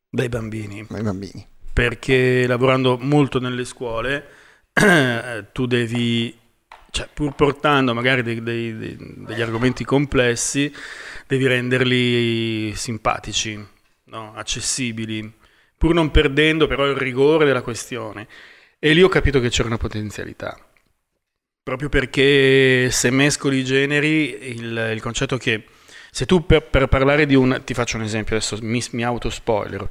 [0.10, 0.86] Dai bambini.
[0.90, 1.48] Dai bambini.
[1.72, 4.26] Perché lavorando molto nelle scuole
[5.52, 6.38] tu devi,
[6.92, 10.72] cioè, pur portando magari dei, dei, dei, degli argomenti complessi,
[11.26, 13.66] devi renderli simpatici,
[14.06, 14.34] no?
[14.36, 15.32] accessibili,
[15.78, 18.28] pur non perdendo però il rigore della questione.
[18.80, 20.58] E lì ho capito che c'era una potenzialità.
[21.64, 25.66] Proprio perché se mescoli i generi, il, il concetto che
[26.12, 27.62] se tu per, per, parlare di un...
[27.66, 29.88] ti faccio un esempio, adesso mi, mi autospoiler,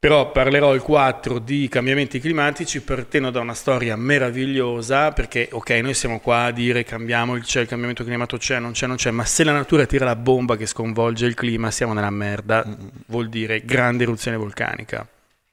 [0.00, 5.94] però parlerò il 4 di cambiamenti climatici partendo da una storia meravigliosa, perché ok, noi
[5.94, 9.24] siamo qua a dire cambiamo, c'è il cambiamento climatico, c'è, non c'è, non c'è, ma
[9.24, 12.64] se la natura tira la bomba che sconvolge il clima, siamo nella merda,
[13.06, 15.06] vuol dire grande eruzione vulcanica,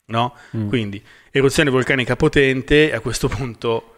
[0.05, 0.35] no?
[0.55, 0.67] Mm.
[0.67, 3.95] Quindi eruzione vulcanica potente a questo punto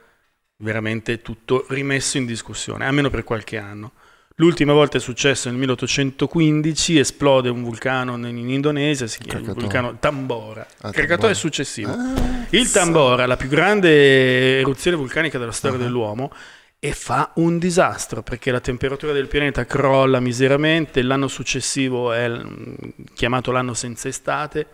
[0.60, 3.92] veramente tutto rimesso in discussione, almeno per qualche anno.
[4.40, 9.98] L'ultima volta è successo nel 1815, esplode un vulcano in Indonesia, si chiama il vulcano
[9.98, 10.64] Tambora.
[10.82, 11.90] Ah, Krakatoa è successivo.
[11.90, 15.84] Ah, il Tambora, la più grande eruzione vulcanica della storia uh-huh.
[15.84, 16.32] dell'uomo,
[16.78, 22.32] e fa un disastro perché la temperatura del pianeta crolla miseramente, l'anno successivo è
[23.16, 24.68] chiamato l'anno senza estate.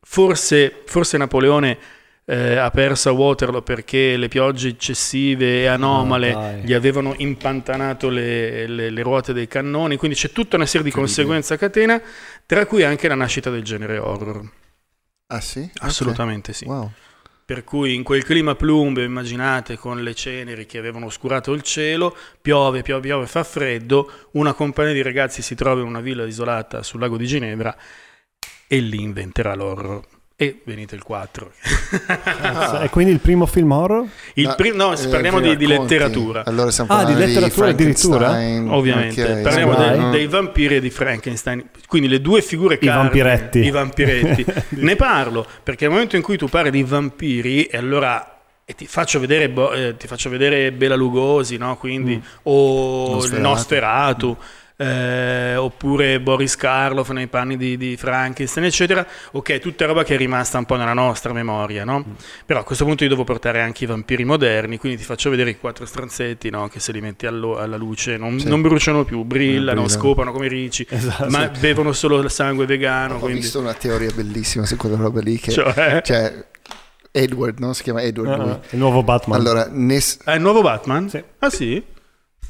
[0.00, 1.78] Forse, forse Napoleone
[2.26, 8.08] eh, ha perso a Waterloo perché le piogge eccessive e anomale oh, gli avevano impantanato
[8.08, 12.00] le, le, le, ruote dei cannoni, quindi c'è tutta una serie di conseguenze a catena,
[12.46, 14.50] tra cui anche la nascita del genere horror.
[15.26, 15.68] Ah sì?
[15.80, 16.62] Assolutamente okay.
[16.62, 16.68] sì.
[16.68, 16.90] Wow.
[17.46, 22.16] Per cui in quel clima plumbeo, immaginate, con le ceneri che avevano oscurato il cielo,
[22.40, 26.82] piove, piove, piove, fa freddo, una compagnia di ragazzi si trova in una villa isolata
[26.82, 27.76] sul lago di Ginevra
[28.66, 30.13] e lì inventerà l'horror.
[30.36, 31.52] E venite il 4.
[32.42, 32.82] Ah.
[32.82, 34.04] E quindi il primo film horror?
[34.34, 36.42] Il no, prim- no eh, parliamo di, di, letteratura.
[36.44, 38.30] Allora stiamo ah, di letteratura addirittura?
[38.30, 39.22] Ovviamente.
[39.22, 39.42] Okay.
[39.42, 41.68] Parliamo dei, dei, vampiri e di Frankenstein.
[41.86, 43.60] Quindi le due figure I vampiretti.
[43.60, 44.44] I vampiretti.
[44.82, 48.86] ne parlo, perché nel momento in cui tu parli di vampiri, e allora e ti
[48.86, 51.76] faccio vedere, eh, ti faccio vedere Bela Lugosi, no?
[51.76, 52.38] Quindi, mm.
[52.44, 53.40] o Nosferatu.
[53.40, 54.36] Nosferatu.
[54.76, 59.06] Eh, oppure Boris Karloff nei panni di, di, Frankenstein, eccetera.
[59.32, 62.04] Ok, tutta roba che è rimasta un po' nella nostra memoria, no?
[62.06, 62.12] Mm.
[62.44, 65.50] Però a questo punto io devo portare anche i vampiri moderni, quindi ti faccio vedere
[65.50, 66.66] i quattro stranzetti, no?
[66.68, 68.48] Che se li metti allo, alla luce non, sì.
[68.48, 69.88] non, bruciano più, brillano, brillano.
[69.88, 71.60] scopano come ricci, esatto, ma sì.
[71.60, 73.14] bevono solo il sangue vegano.
[73.14, 73.40] Ho quindi...
[73.40, 75.52] visto una teoria bellissima su quella roba lì che...
[75.52, 76.00] Cioè...
[76.02, 76.46] cioè
[77.16, 77.72] Edward, no?
[77.74, 78.40] Si chiama Edward.
[78.40, 78.60] Uh-huh.
[78.70, 79.38] Il nuovo Batman.
[79.38, 80.18] Allora, Ness...
[80.24, 81.08] È il nuovo Batman?
[81.08, 81.22] Sì.
[81.38, 81.80] Ah sì?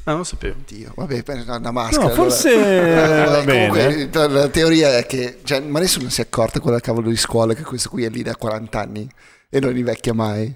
[0.07, 0.57] Ah, non sapevo.
[0.67, 2.03] Dio, vabbè, una maschera.
[2.03, 3.25] No, forse allora.
[3.25, 3.67] va bene.
[3.67, 7.55] Comunque, la teoria è che, cioè, ma nessuno si è accorto quella cavolo di scuola
[7.55, 9.09] che questo qui è lì da 40 anni
[9.49, 10.53] e non invecchia mai.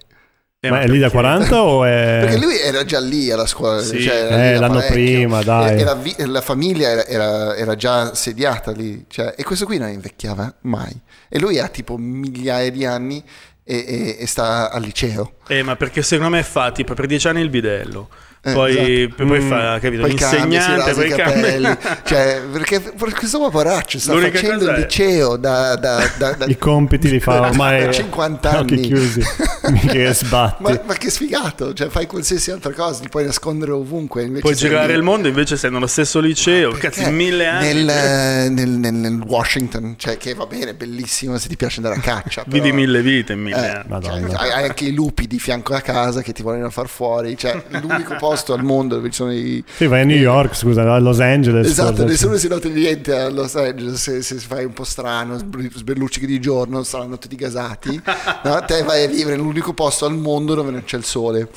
[0.61, 2.17] Eh, ma è lì da 40 o è...
[2.21, 3.81] Perché lui era già lì alla scuola.
[3.81, 4.01] Sì.
[4.01, 5.79] Cioè, eh, l'anno prima, dai.
[5.79, 9.05] Era, la famiglia era, era, era, già sediata lì.
[9.07, 10.95] Cioè, e questo qui non invecchiava mai.
[11.27, 13.23] E lui ha tipo migliaia di anni
[13.63, 15.37] e, e, e sta al liceo.
[15.47, 18.09] Eh, ma perché secondo me fa tipo per dieci anni il bidello
[18.41, 19.25] eh, poi, esatto.
[19.25, 22.81] poi mm, fa, capito, poi l'insegnante, poi i capelli, cioè, perché
[23.17, 27.41] questo paparaccio sta L'unica facendo il liceo da, da, da, da, i compiti li fa
[27.41, 29.21] ormai da 50 anni occhi chiusi,
[29.71, 30.63] mica sbatti.
[30.63, 34.25] Ma, ma, che sfigato, cioè fai qualsiasi altra cosa, ti puoi nascondere ovunque.
[34.39, 37.73] Puoi girare il mondo invece sei nello stesso liceo, cazzo, mille anni.
[37.73, 41.99] Nel, nel, nel, nel, Washington, cioè che va bene, bellissimo se ti piace andare a
[41.99, 42.43] caccia.
[42.43, 44.29] Però, Vidi mille vite in mille eh, anni.
[44.29, 47.61] Cioè, hai anche i lupi di fianco a casa che ti vogliono far fuori, cioè
[47.81, 49.63] l'unico posto posto al mondo dove ci sono i...
[49.65, 51.65] Sì, vai a New York, scusa, a Los Angeles.
[51.65, 56.27] Esatto, nessuno si nota niente a Los Angeles se, se fai un po' strano, sberluccichi
[56.27, 57.99] di giorno, saranno tutti gasati.
[58.43, 58.63] no?
[58.65, 61.49] Te vai a vivere nell'unico posto al mondo dove non c'è il sole.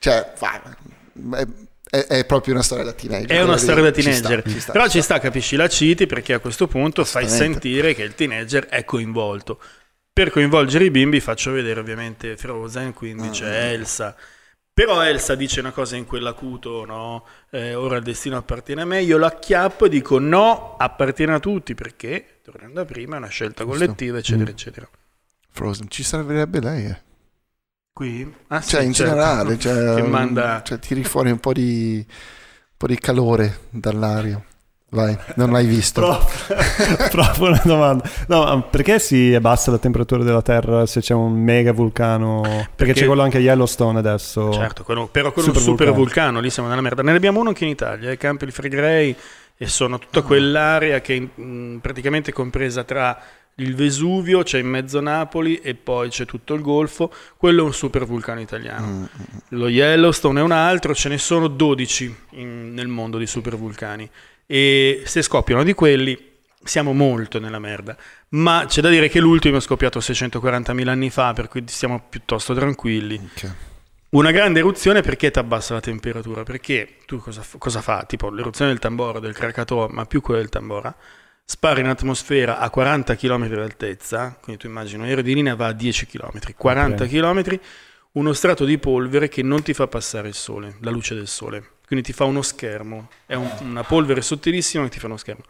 [0.00, 1.46] Cioè, vai,
[1.88, 3.30] è, è, proprio una storia da teenager.
[3.30, 4.42] È una storia da teenager.
[4.42, 7.28] Ci sta, ci sta, Però ci sta, capisci, la citi perché a questo punto fai
[7.28, 9.60] sentire che il teenager è coinvolto.
[10.12, 14.16] Per coinvolgere i bimbi faccio vedere ovviamente Frozen, quindi ah, c'è Elsa,
[14.72, 17.24] però Elsa dice una cosa in quell'acuto, no?
[17.50, 21.40] Eh, ora il destino appartiene a me, io lo acchiappo e dico no, appartiene a
[21.40, 24.52] tutti, perché, tornando a prima, è una scelta collettiva, eccetera, mm.
[24.52, 24.88] eccetera.
[25.50, 27.00] Frozen, ci servirebbe lei, eh.
[27.92, 28.34] Qui?
[28.48, 29.12] Ah, cioè, sì, in certo.
[29.12, 30.62] generale, cioè, manda...
[30.64, 32.06] cioè, tiri fuori un po' di
[32.82, 34.44] po' di calore dall'aria.
[34.94, 36.02] Vai, non l'hai visto.
[37.10, 38.04] Proprio una domanda.
[38.28, 42.42] No, ma perché si abbassa la temperatura della Terra se c'è un mega vulcano?
[42.42, 44.52] Perché, Perché- c'è quello anche a Yellowstone adesso.
[44.52, 46.26] Certo, quello- però quello Super super, super vulcano.
[46.26, 47.02] vulcano, lì siamo nella merda.
[47.02, 49.16] Ne abbiamo uno anche in Italia, i Campi di Flegrei,
[49.56, 53.18] e sono tutta quell'area che è in- mh, praticamente compresa tra
[53.56, 57.10] il Vesuvio, c'è in mezzo Napoli e poi c'è tutto il Golfo.
[57.38, 58.86] Quello è un super vulcano italiano.
[58.86, 59.04] Mm,
[59.50, 64.08] Lo Yellowstone è un altro, ce ne sono 12 in- nel mondo di supervulcani
[64.46, 66.30] e se scoppiano di quelli
[66.64, 67.96] siamo molto nella merda.
[68.30, 72.54] Ma c'è da dire che l'ultimo è scoppiato 640.000 anni fa, per cui stiamo piuttosto
[72.54, 73.20] tranquilli.
[73.34, 73.54] ok.
[74.10, 76.42] Una grande eruzione perché ti abbassa la temperatura?
[76.42, 78.04] Perché tu cosa, cosa fa?
[78.06, 80.94] Tipo l'eruzione del Tambora, del Krakatoa, ma più quella del Tambora,
[81.44, 85.68] spara in atmosfera a 40 km d'altezza, quindi tu immagini un aereo di linea va
[85.68, 87.08] a 10 km, 40 Ok.
[87.10, 87.58] km,
[88.12, 91.70] uno strato di polvere che non ti fa passare il sole, la luce del sole,
[91.92, 95.42] quindi ti fa uno schermo, è un- una polvere sottilissima che ti fa uno schermo.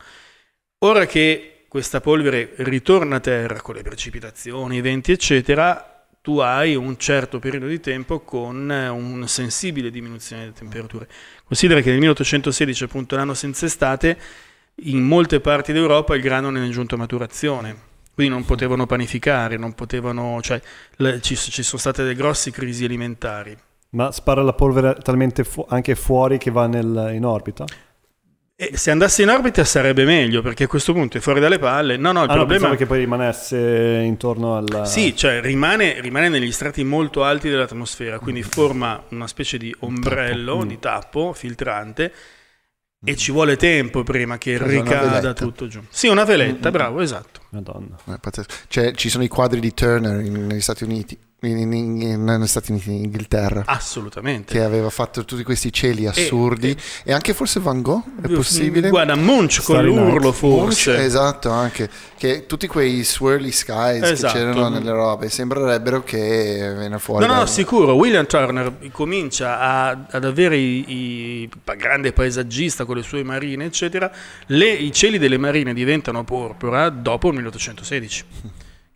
[0.84, 6.74] Ora che questa polvere ritorna a terra con le precipitazioni, i venti, eccetera, tu hai
[6.74, 11.08] un certo periodo di tempo con eh, una sensibile diminuzione delle temperature.
[11.44, 14.18] Considera che nel 1816, appunto l'anno senza estate,
[14.86, 17.76] in molte parti d'Europa il grano non è giunto a maturazione,
[18.14, 20.60] quindi non potevano panificare, non potevano, cioè,
[20.96, 23.56] le- ci, ci sono state delle grosse crisi alimentari.
[23.92, 27.64] Ma spara la polvere talmente fu- anche fuori che va nel- in orbita?
[28.54, 31.96] E se andasse in orbita sarebbe meglio, perché a questo punto è fuori dalle palle.
[31.96, 34.86] No, no, il ah, no, problema pensavo che poi rimanesse intorno al...
[34.86, 40.52] Sì, cioè rimane, rimane negli strati molto alti dell'atmosfera, quindi forma una specie di ombrello,
[40.52, 40.64] tappo.
[40.64, 42.12] di tappo filtrante
[43.04, 45.80] e ci vuole tempo prima che Cos'è, una ricada tutto giù.
[45.88, 47.40] Sì, una veletta, bravo, esatto.
[47.50, 47.96] Madonna.
[48.04, 48.54] È pazzesco.
[48.68, 52.46] Cioè, ci sono i quadri di Turner in- negli Stati Uniti, in, in- in- negli
[52.46, 54.52] Stati Uniti, in Inghilterra, Assolutamente.
[54.54, 56.76] che aveva fatto tutti questi cieli assurdi.
[57.04, 58.88] E, anche forse Van Gogh, è possibile?
[58.90, 60.08] Guarda, Munch con Starry Night.
[60.08, 61.02] l'urlo Munch, forse.
[61.04, 64.32] esatto, anche che tutti quei swirly skies Esatto.
[64.34, 67.22] che c'erano nelle robe sembrerebbero che viene fuori.
[67.26, 67.94] No, no, da- no, sicuro.
[67.94, 74.10] William Turner comincia a- ad avere i, i- grande paesaggista con le sue marine, eccetera.
[74.46, 78.24] Le- I cieli delle marine diventano porpora dopo il 1816.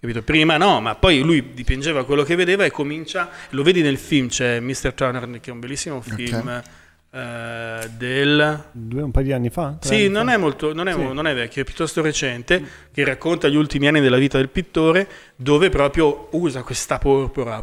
[0.07, 0.23] Capito?
[0.23, 3.29] Prima no, ma poi lui dipingeva quello che vedeva e comincia.
[3.51, 4.93] Lo vedi nel film, c'è Mr.
[4.95, 6.63] Turner, che è un bellissimo film
[7.11, 8.65] eh, del.
[8.71, 9.79] Due, un paio di anni fa?
[9.81, 10.35] Sì, anni non fa?
[10.35, 11.13] è, molto, non, è, Sì.
[11.13, 15.09] non è vecchio, è piuttosto recente, che racconta gli ultimi anni della vita del pittore,
[15.35, 17.61] dove proprio usa questa porpora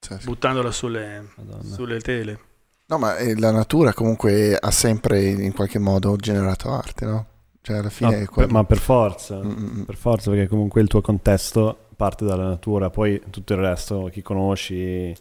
[0.00, 0.16] sì.
[0.24, 1.28] buttandola sulle,
[1.62, 2.40] sulle tele.
[2.86, 7.26] No, ma eh, la natura comunque ha sempre in qualche modo generato arte, no?
[7.62, 8.52] Cioè, alla No, fine è per- quello.
[8.52, 9.82] ma per forza, Mm, mm, mm.
[9.82, 14.22] per forza, perché comunque il tuo contesto parte dalla natura, poi tutto il resto, chi
[14.22, 15.14] conosci,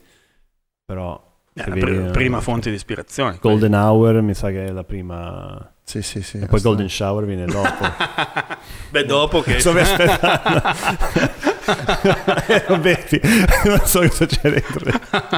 [0.85, 1.27] però...
[1.53, 3.37] Eh, se la vedi, pr- eh, prima fonte di ispirazione.
[3.41, 5.73] Golden Hour mi sa che è la prima...
[5.89, 6.37] Sì, sì, sì.
[6.37, 6.61] E poi.
[6.61, 7.83] Golden Shower viene dopo.
[8.91, 9.59] Beh, dopo che...
[9.59, 10.61] Sto aspettando.
[11.69, 13.21] Eh, Vedi,
[13.65, 14.89] non so cosa c'è dentro.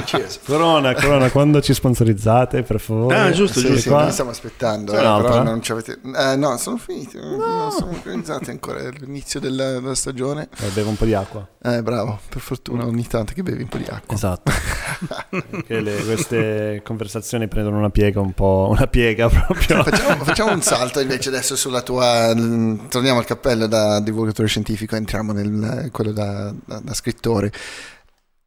[0.06, 0.40] Cheers.
[0.46, 3.18] Corona, Corona, quando ci sponsorizzate, per favore.
[3.18, 3.82] Ah, giusto, Sì, giusto.
[3.82, 4.04] sì, qua.
[4.04, 6.00] noi stiamo aspettando, eh, però non ci avete...
[6.16, 10.48] eh, no, sono finiti, non sono organizzati ancora, è l'inizio della, della stagione.
[10.58, 11.46] Eh, bevo un po' di acqua.
[11.62, 14.16] Eh, bravo, per fortuna ogni tanto che bevi un po' di acqua.
[14.16, 14.52] Esatto.
[15.68, 19.84] Che le- queste conversazioni prendono una piega un po', una piega proprio.
[19.84, 22.34] Facciamo, facciamo un salto invece adesso sulla tua...
[22.34, 27.52] l- Torniamo al cappello da divulgatore scientifico entriamo nel quello da, da- da scrittore.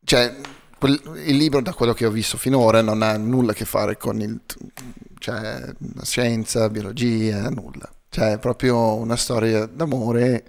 [0.04, 0.36] Cioè,
[0.78, 3.96] quel- il libro, da quello che ho visto finora, non ha nulla a che fare
[3.96, 4.40] con il,
[5.18, 5.60] cioè,
[5.94, 7.90] la scienza, biologia, nulla.
[8.08, 10.44] Cioè, è proprio una storia d'amore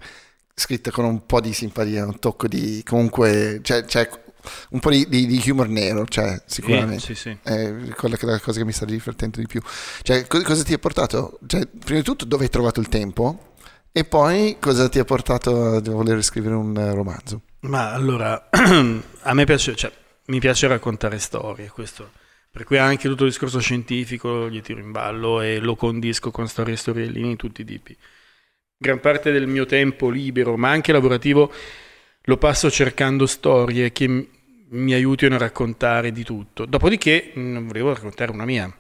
[0.54, 2.82] scritta con un po' di simpatia, un tocco di...
[2.86, 3.60] comunque...
[3.62, 4.10] Cioè, c'è
[4.70, 7.00] un po' di, di- di humor nero, cioè, sicuramente.
[7.00, 7.38] Sì, sì, sì.
[7.42, 9.62] È quella che è la cosa che mi sta divertendo di più.
[10.02, 11.40] Cioè, co- cosa ti ha portato?
[11.46, 13.54] Cioè, prima di tutto, dove hai trovato il tempo?
[13.92, 17.42] E poi, cosa ti ha portato a voler scrivere un eh, romanzo?
[17.62, 19.92] Ma allora, a me piace, cioè,
[20.28, 22.12] mi piace raccontare storie, questo.
[22.52, 26.48] Per cui anche tutto il discorso scientifico gli tiro in ballo e lo condisco con
[26.48, 27.98] storie e storiellini di tutti i tipi.
[28.78, 31.52] Gran parte del mio tempo libero, ma anche lavorativo,
[32.24, 34.30] lo passo cercando storie che
[34.76, 36.66] mi aiutino a raccontare di tutto.
[36.66, 38.72] Dopodiché non volevo raccontare una mia.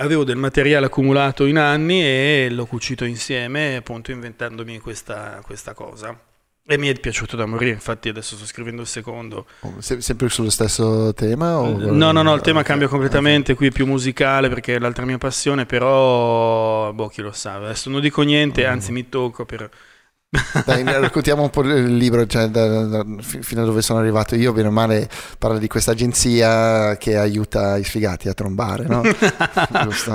[0.00, 6.16] Avevo del materiale accumulato in anni e l'ho cucito insieme, appunto inventandomi questa, questa cosa.
[6.70, 9.46] E mi è piaciuto da morire, infatti adesso sto scrivendo il secondo.
[9.60, 11.58] Oh, se- sempre sullo stesso tema?
[11.58, 11.90] O...
[11.90, 12.92] No, no, no, il tema Ok, cambia ok.
[12.92, 17.54] completamente, qui è più musicale perché è l'altra mia passione, però, boh, chi lo sa,
[17.54, 18.70] adesso non dico niente, Mm.
[18.70, 19.68] anzi mi tocco per
[20.66, 24.52] Dai, raccontiamo un po' il libro, cioè, da, da, fino a dove sono arrivato io,
[24.52, 25.08] bene o male,
[25.38, 29.00] parla di questa agenzia che aiuta i sfigati a trombare, no?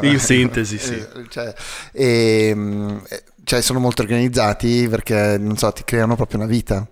[0.03, 0.93] In sintesi, sì.
[0.93, 1.51] Eh, cioè,
[1.91, 2.55] e,
[3.43, 6.87] cioè, sono molto organizzati perché, non so, ti creano proprio una vita.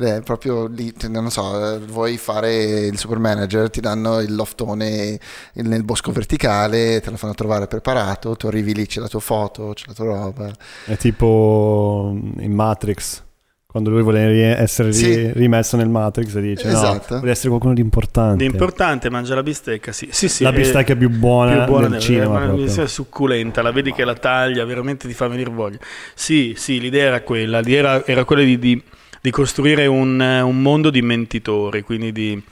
[0.00, 5.18] Beh, proprio lì, non so, eh, vuoi fare il super manager, ti danno il loftone
[5.54, 9.72] nel bosco verticale, te lo fanno trovare preparato, tu arrivi lì, c'è la tua foto,
[9.74, 10.52] c'è la tua roba.
[10.84, 13.24] È tipo mm, in Matrix,
[13.66, 15.32] quando lui vuole essere sì.
[15.32, 17.14] rimesso nel Matrix e dice esatto.
[17.14, 18.36] no, vuole essere qualcuno di importante.
[18.36, 20.10] Di importante, mangia la bistecca, sì.
[20.12, 22.54] sì, sì la bistecca è più buona, più buona del cinema.
[22.54, 25.78] È succulenta, la vedi che la taglia, veramente ti fa venire voglia.
[26.14, 28.82] Sì, sì, l'idea era quella, l'idea era, era quella di, di
[29.20, 32.42] di costruire un, un mondo di mentitori, quindi di,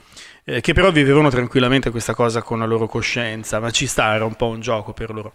[0.43, 4.25] eh, che però vivevano tranquillamente questa cosa con la loro coscienza, ma ci sta, era
[4.25, 5.33] un po' un gioco per loro.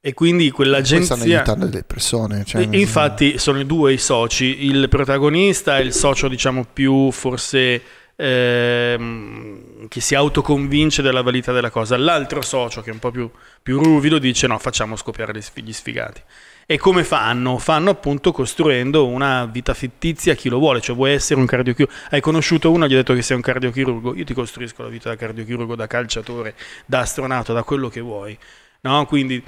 [0.00, 1.16] E quindi quell'agenzia...
[1.16, 2.44] Stanno aiutando le persone.
[2.44, 2.68] Cioè...
[2.70, 7.82] E, infatti sono i due i soci, il protagonista è il socio diciamo più forse...
[8.16, 13.28] Ehm, che si autoconvince della validità della cosa, l'altro socio che è un po' più,
[13.60, 16.20] più ruvido dice no facciamo scoppiare gli sfigati.
[16.66, 17.58] E come fanno?
[17.58, 21.94] Fanno appunto costruendo una vita fittizia a chi lo vuole, cioè vuoi essere un cardiochirurgo,
[22.10, 25.10] hai conosciuto uno, gli hai detto che sei un cardiochirurgo, io ti costruisco la vita
[25.10, 26.54] da cardiochirurgo, da calciatore,
[26.86, 28.36] da astronauta, da quello che vuoi.
[28.80, 29.04] No?
[29.06, 29.42] Quindi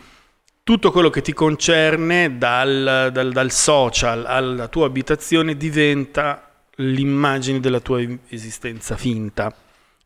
[0.63, 7.81] tutto quello che ti concerne dal, dal, dal social alla tua abitazione diventa l'immagine della
[7.81, 9.55] tua esistenza finta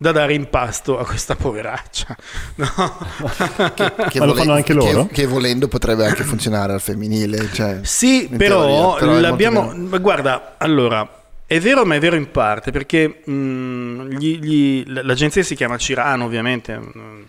[0.03, 2.17] da dare in pasto a questa poveraccia.
[2.55, 2.65] No?
[3.75, 5.05] che, che Ma lo fanno anche loro?
[5.09, 7.53] Che, che, volendo potrebbe anche funzionare al femminile.
[7.53, 10.01] Cioè, sì, però, teoria, però l'abbiamo...
[10.01, 11.19] Guarda, allora...
[11.45, 15.77] È vero, ma è vero in parte, perché mh, mm, gli, gli, l'agenzia si chiama
[15.77, 17.27] Cirano, ovviamente, mh,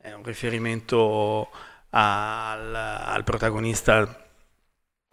[0.00, 1.50] è un riferimento
[1.90, 4.24] al, al, protagonista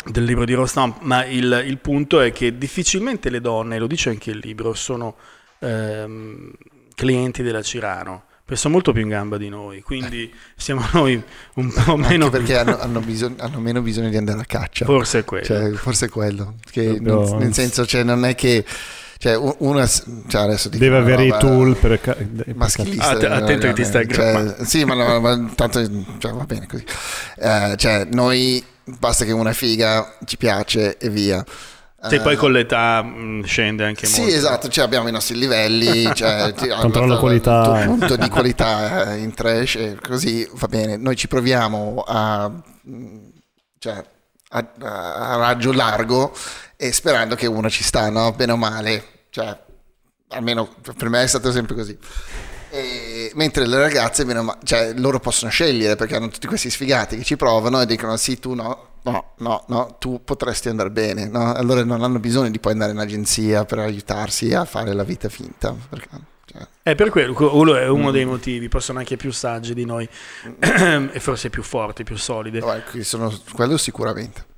[0.05, 4.09] del libro di Rostam, ma il, il, punto è che difficilmente le donne, lo dice
[4.09, 5.17] anche il libro, sono
[5.59, 6.51] ehm,
[6.95, 8.23] clienti della Cirano
[8.53, 11.21] sono molto più in gamba di noi, quindi siamo noi
[11.55, 12.25] un po' meno...
[12.25, 14.85] Anche perché hanno, hanno, bisogno, hanno, meno bisogno di andare a caccia.
[14.85, 15.45] Forse è quello.
[15.45, 16.55] Cioè, forse è quello.
[16.69, 18.63] Che non, nel senso, cioè, non è che...
[19.17, 23.11] Cioè, una, cioè adesso dico, deve avere i tool per, per maschilista.
[23.11, 25.81] Ah, attento che ti stai cioè, Sì, ma, no, ma tanto
[26.19, 26.83] cioè, va bene così.
[27.37, 31.43] Eh, cioè, noi basta che una figa ci piace e via.
[32.09, 34.31] Sì, poi con l'età mh, scende anche sì, molto.
[34.31, 37.79] Sì, esatto, cioè abbiamo i nostri livelli, cioè, controllo qualità.
[37.81, 40.97] Il punto di qualità eh, in trash e così va bene.
[40.97, 42.51] Noi ci proviamo a,
[43.79, 44.03] cioè,
[44.49, 46.33] a, a raggio largo
[46.75, 48.31] e sperando che uno ci sta, no?
[48.33, 49.03] Bene o male.
[49.29, 49.57] Cioè,
[50.29, 51.97] almeno per me è stato sempre così.
[52.69, 57.23] E, mentre le ragazze, male, cioè, loro possono scegliere perché hanno tutti questi sfigati che
[57.23, 61.53] ci provano e dicono sì, tu no, no, no, no, tu potresti andare bene, no?
[61.53, 65.29] allora non hanno bisogno di poi andare in agenzia per aiutarsi a fare la vita
[65.29, 65.75] finta.
[65.89, 66.09] Perché,
[66.45, 66.67] cioè...
[66.81, 68.13] È per quello, quello è uno mm.
[68.13, 70.07] dei motivi, possono anche più saggi di noi
[70.59, 72.59] e forse più forti, più solide.
[72.59, 74.53] No, sono, quello sicuramente.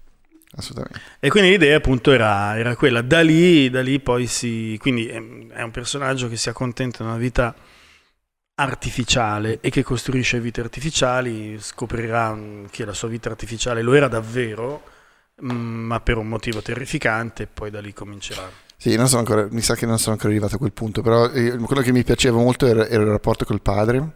[0.56, 1.02] Assolutamente.
[1.20, 4.78] E quindi l'idea appunto era, era quella, da lì, da lì poi si...
[4.80, 7.54] Quindi è, è un personaggio che si accontenta di una vita
[8.60, 14.08] artificiale e che costruisce vite artificiali, scoprirà mm, che la sua vita artificiale lo era
[14.08, 14.84] davvero,
[15.44, 18.50] mm, ma per un motivo terrificante, e poi da lì comincerà.
[18.76, 21.82] Sì, ancora, mi sa che non sono ancora arrivato a quel punto, però eh, quello
[21.82, 24.12] che mi piaceva molto era, era il rapporto col padre,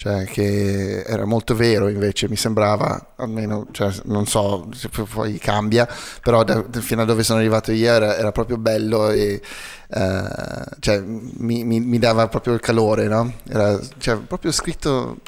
[0.00, 5.86] cioè che era molto vero invece mi sembrava almeno cioè, non so se poi cambia
[6.22, 9.42] però da, fino a dove sono arrivato io era, era proprio bello e
[9.88, 13.30] uh, cioè, mi, mi, mi, dava proprio il calore no?
[13.46, 15.18] era cioè, proprio scritto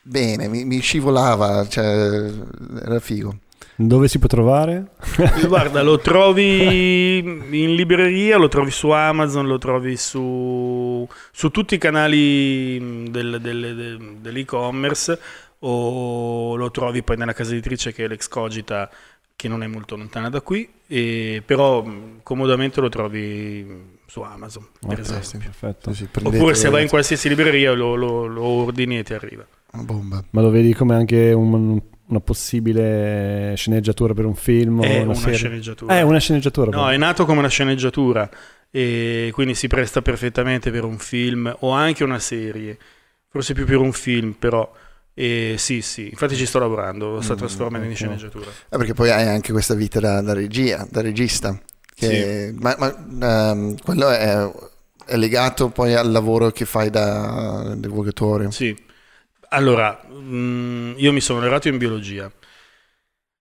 [0.00, 2.32] bene mi, mi scivolava cioè,
[2.86, 3.40] era figo
[3.76, 4.92] dove si può trovare?
[5.46, 11.78] Guarda, lo trovi in libreria, lo trovi su Amazon, lo trovi su, su tutti i
[11.78, 15.18] canali del, del, del, dell'e-commerce
[15.60, 18.90] o lo trovi poi nella casa editrice che è l'ex Cogita
[19.36, 21.84] che non è molto lontana da qui, e, però
[22.22, 25.40] comodamente lo trovi su Amazon, per esempio.
[25.40, 25.92] Perfetto.
[25.92, 29.46] Sì, Oppure se vai in qualsiasi libreria lo, lo, lo ordini e ti arriva.
[29.72, 30.24] Bomba.
[30.30, 31.78] Ma lo vedi come anche un
[32.08, 34.82] una possibile sceneggiatura per un film?
[34.82, 35.96] È una, una sceneggiatura.
[35.96, 36.70] È una sceneggiatura.
[36.70, 38.28] No, è nato come una sceneggiatura
[38.70, 42.76] e quindi si presta perfettamente per un film o anche una serie.
[43.28, 44.70] Forse più per un film, però.
[45.18, 48.50] E sì, sì, infatti ci sto lavorando, lo sto mm, trasformando in sceneggiatura.
[48.68, 51.58] Eh, perché poi hai anche questa vita da, da regia, da regista.
[51.94, 52.58] Che, sì.
[52.60, 54.46] Ma, ma um, quello è,
[55.06, 58.50] è, legato poi al lavoro che fai da divulgatore.
[58.50, 58.76] Sì,
[59.56, 62.30] allora, mm, io mi sono laureato in biologia.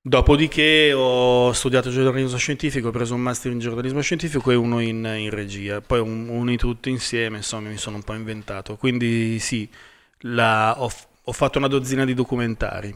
[0.01, 5.03] Dopodiché ho studiato giornalismo scientifico, ho preso un master in giornalismo scientifico e uno in,
[5.17, 8.77] in regia, poi un, uni tutto insieme, insomma mi sono un po' inventato.
[8.77, 9.67] Quindi sì,
[10.19, 10.89] la, ho,
[11.23, 12.95] ho fatto una dozzina di documentari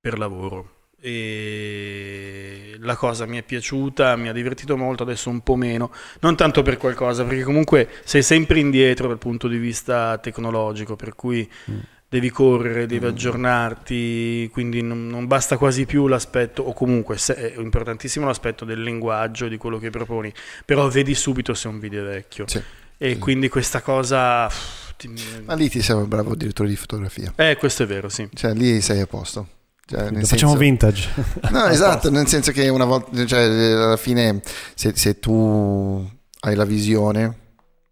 [0.00, 0.72] per lavoro.
[1.00, 5.90] E la cosa mi è piaciuta, mi ha divertito molto, adesso un po' meno,
[6.20, 11.14] non tanto per qualcosa, perché comunque sei sempre indietro dal punto di vista tecnologico, per
[11.14, 11.50] cui...
[11.70, 13.08] Mm devi correre, devi mm.
[13.08, 19.48] aggiornarti, quindi non, non, basta quasi più l'aspetto, o comunque è importantissimo l'aspetto del linguaggio,
[19.48, 20.32] di quello che proponi,
[20.64, 22.46] però vedi subito se è un video vecchio.
[22.46, 22.62] Sì.
[22.96, 23.18] E sì.
[23.18, 24.48] quindi questa cosa...
[24.96, 25.12] Ti...
[25.44, 27.32] Ma lì ti sei un bravo direttore di fotografia.
[27.34, 28.28] Eh, questo è vero, sì.
[28.32, 29.48] Cioè lì sei a posto.
[29.84, 30.56] Cioè, Lo facciamo senso...
[30.56, 31.08] vintage.
[31.50, 34.40] No, esatto, nel senso che una volta, cioè, alla fine,
[34.74, 36.08] se, se tu
[36.40, 37.38] hai la visione,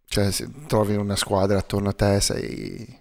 [0.06, 3.00] cioè se trovi una squadra attorno a te, sei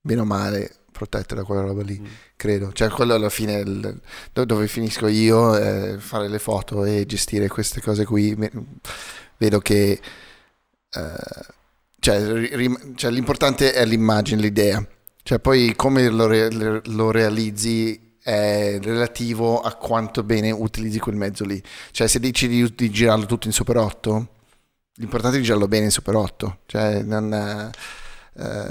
[0.00, 2.06] bene o male protette da quella roba lì, mm.
[2.36, 2.72] credo.
[2.72, 4.00] Cioè, quello alla fine, il,
[4.32, 8.36] dove finisco io, eh, fare le foto e gestire queste cose qui,
[9.36, 10.00] vedo che
[10.90, 11.46] eh,
[12.00, 12.20] cioè,
[12.54, 14.84] rim, cioè, l'importante è l'immagine, l'idea.
[15.22, 16.48] Cioè, poi come lo, re,
[16.84, 21.62] lo realizzi è relativo a quanto bene utilizzi quel mezzo lì.
[21.90, 24.28] Cioè, se decidi di, di girarlo tutto in Super 8,
[24.94, 26.58] l'importante è di girarlo bene in Super 8.
[26.66, 27.70] Cioè, non eh,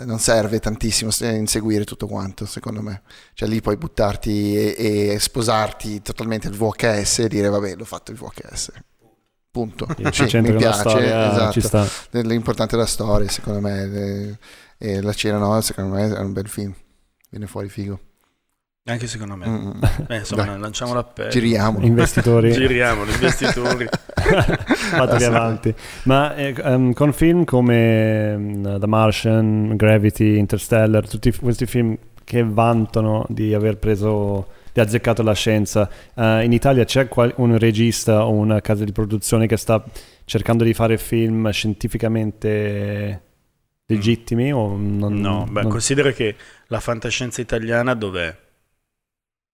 [0.06, 3.02] non serve tantissimo inseguire tutto quanto, secondo me.
[3.34, 8.12] Cioè lì puoi buttarti e, e sposarti totalmente il VHS e dire vabbè, l'ho fatto
[8.12, 8.72] il VHS.
[9.52, 9.88] Punto.
[10.12, 11.88] Sì, mi piace, storia, esatto.
[12.22, 14.38] L'importante è la storia, secondo me.
[14.78, 16.74] E la cena no, secondo me è un bel film.
[17.30, 18.00] Viene fuori figo.
[18.88, 19.48] Anche secondo me.
[19.48, 19.72] Mm.
[20.08, 20.60] Beh, insomma, Dai.
[20.60, 21.30] lanciamo l'appello.
[21.30, 21.82] Giriamo.
[21.82, 22.52] Investitori.
[22.56, 23.86] Giriamo, investitori.
[24.16, 25.76] Fatevi avanti.
[26.04, 32.44] Ma eh, um, con film come um, The Martian, Gravity, Interstellar, tutti questi film che
[32.44, 35.90] vantano di aver preso di azzeccato la scienza.
[36.14, 39.84] Uh, in Italia c'è qual- un regista o una casa di produzione che sta
[40.24, 43.22] cercando di fare film scientificamente
[43.86, 44.54] legittimi?
[44.54, 44.98] Mm.
[44.98, 45.72] Non, no, beh, non...
[45.72, 46.36] considera che
[46.68, 48.46] la fantascienza italiana dov'è?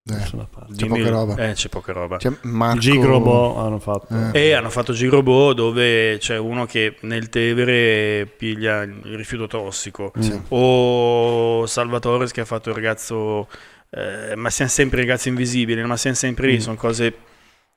[0.05, 1.35] Eh, c'è poca roba.
[1.35, 2.17] Eh, c'è poca roba.
[2.17, 2.79] C'è Marco...
[2.79, 4.13] Gigrobo hanno fatto.
[4.33, 4.47] Eh.
[4.47, 10.11] E hanno fatto Gigrobo dove c'è uno che nel Tevere piglia il rifiuto tossico.
[10.19, 10.37] Sì.
[10.49, 13.47] O Salvatore che ha fatto il ragazzo...
[13.95, 16.59] Eh, ma siamo sempre ragazzi invisibili, ma siamo sempre lì, mm.
[16.59, 17.15] sono cose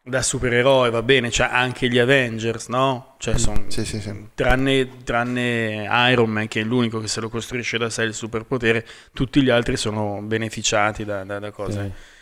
[0.03, 3.17] da supereroe, va bene, c'è anche gli Avengers, no?
[3.19, 3.37] Cioè, mm.
[3.37, 4.29] son, sì, sì, sì.
[4.35, 8.87] Tranne, tranne, Iron Man, che è l'unico che se lo costruisce da sé il superpotere,
[9.13, 12.15] tutti gli altri sono beneficiati da, da, da cose.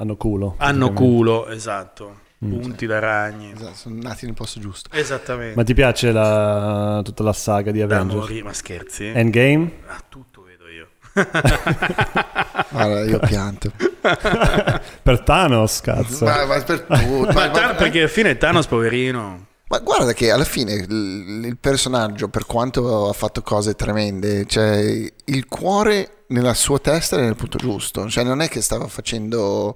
[0.00, 0.54] Hanno culo.
[0.58, 2.20] Hanno culo, esatto.
[2.44, 2.60] Mm.
[2.60, 3.50] Punti da ragni.
[3.50, 4.90] Esatto, sono nati nel posto giusto.
[4.92, 5.56] Esattamente.
[5.56, 8.20] Ma ti piace la, tutta la saga di Avengers?
[8.20, 9.06] Morire, ma scherzi?
[9.06, 9.72] Endgame?
[9.88, 10.90] Ah, tutto vedo io.
[12.70, 13.72] Guarda, io pianto.
[15.02, 16.24] per Thanos, cazzo.
[16.24, 17.32] Ma, ma per tutto.
[17.32, 19.46] ma, ma, perché alla fine Thanos, poverino.
[19.66, 24.76] Ma guarda che alla fine il, il, personaggio, per quanto ha fatto cose tremende, cioè
[25.24, 28.08] il cuore nella sua testa era nel punto giusto.
[28.08, 29.74] Cioè non è che stava facendo...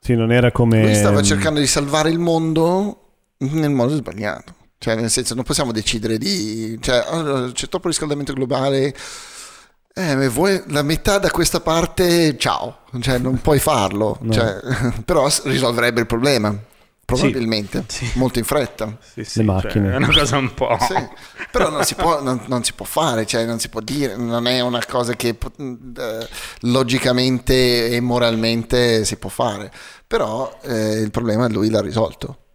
[0.00, 0.82] Sì, non era come...
[0.82, 3.00] Lui stava cercando di salvare il mondo
[3.38, 4.54] nel modo sbagliato.
[4.78, 6.78] Cioè nel senso non possiamo decidere di...
[6.80, 8.94] Cioè oh, c'è troppo riscaldamento globale...
[9.98, 14.30] Eh, vuoi la metà da questa parte, ciao, cioè non puoi farlo, no.
[14.30, 14.60] cioè,
[15.06, 16.54] però risolverebbe il problema.
[17.06, 18.18] Probabilmente, sì, sì.
[18.18, 18.98] molto in fretta.
[19.14, 19.86] Sì, Le macchine.
[19.86, 20.76] Cioè, è una cosa un po'...
[21.52, 24.48] Però non si, può, non, non si, può, fare, cioè non si può dire, non
[24.48, 26.28] è una cosa che eh,
[26.62, 29.70] logicamente e moralmente si può fare.
[30.04, 32.45] Però eh, il problema lui l'ha risolto.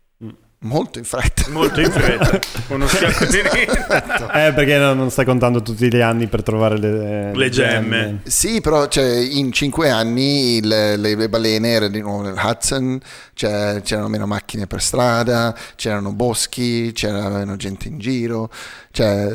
[0.63, 1.49] Molto in fretta.
[1.49, 2.39] Molto in fretta.
[2.73, 4.31] Uno schiaffo di esatto.
[4.31, 7.97] Eh, perché non, non, stai contando tutti gli anni per trovare le, le gemme.
[7.97, 8.21] gemme.
[8.25, 12.99] Sì, però cioè, in cinque anni le, le, le balene erano di nuovo nel Hudson,
[13.33, 18.51] cioè, c'erano meno macchine per strada, c'erano boschi, c'era meno gente in giro.
[18.91, 19.29] Cioè,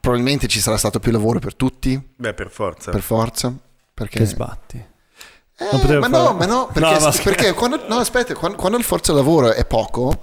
[0.00, 2.00] probabilmente ci sarà stato più lavoro per tutti.
[2.16, 2.90] Beh, per forza.
[2.90, 3.52] Per forza.
[3.92, 4.20] Perché...
[4.20, 4.90] Che sbatti.
[5.70, 9.12] Eh, ma, no, ma no, perché, no, perché quando, no, aspetta, quando, quando il forza
[9.12, 10.22] lavoro è poco,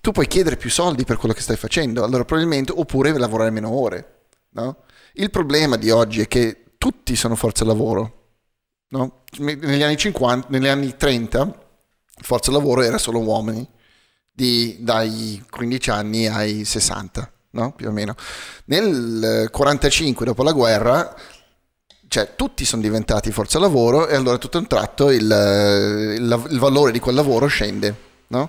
[0.00, 3.70] tu puoi chiedere più soldi per quello che stai facendo, allora probabilmente, oppure lavorare meno
[3.70, 4.22] ore.
[4.50, 4.84] No?
[5.14, 8.16] Il problema di oggi è che tutti sono forza lavoro.
[8.88, 9.22] No?
[9.38, 11.66] Negli anni 50, negli anni 30,
[12.22, 13.68] forza lavoro era solo uomini,
[14.32, 17.72] di, dai 15 anni ai 60, no?
[17.72, 18.14] più o meno.
[18.64, 21.14] Nel 45, dopo la guerra,
[22.10, 26.90] cioè tutti sono diventati forza lavoro e allora tutto un tratto il, il, il valore
[26.90, 27.94] di quel lavoro scende.
[28.26, 28.48] No?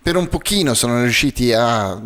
[0.00, 2.00] Per un pochino sono riusciti a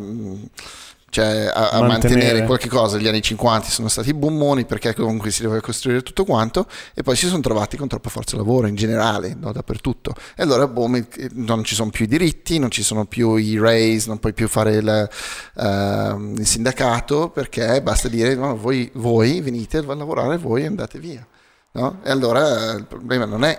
[1.17, 1.87] cioè a, a Mantenere.
[1.87, 2.99] mantenere qualche cosa.
[2.99, 7.17] Gli anni 50 sono stati bummoni perché comunque si doveva costruire tutto quanto e poi
[7.17, 10.15] si sono trovati con troppa forza lavoro in generale, no, dappertutto.
[10.37, 14.09] E allora boom, non ci sono più i diritti, non ci sono più i raise,
[14.09, 15.09] non puoi più fare il,
[15.57, 21.27] ehm, il sindacato perché basta dire no, voi, voi venite a lavorare, voi andate via.
[21.73, 22.01] no?
[22.05, 23.59] E allora il problema non è...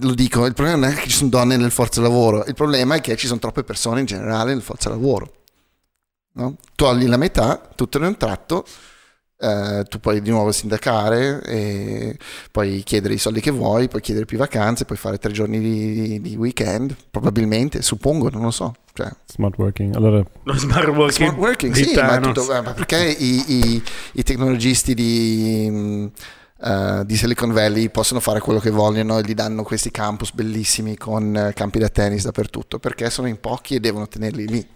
[0.00, 2.94] Lo dico, il problema non è che ci sono donne nel forza lavoro, il problema
[2.96, 5.45] è che ci sono troppe persone in generale nel forza lavoro.
[6.36, 6.56] No?
[6.74, 8.64] Togli la metà, tutto in un tratto,
[9.38, 12.16] eh, tu puoi di nuovo sindacare, e
[12.50, 16.20] puoi chiedere i soldi che vuoi, puoi chiedere più vacanze, puoi fare tre giorni di,
[16.22, 18.74] di weekend, probabilmente, suppongo, non lo so.
[18.94, 19.94] Cioè, Smart working.
[19.94, 23.82] Allora, Lo smart working, Smart working, sì, ma, tutto- ma perché i, i-
[24.14, 26.10] i tecnologisti di, mh,
[26.64, 30.96] eh, di Silicon Valley possono fare quello che vogliono e gli danno questi campus bellissimi
[30.96, 32.78] con eh, campi da tennis dappertutto?
[32.78, 34.66] Perché sono in pochi e devono tenerli lì.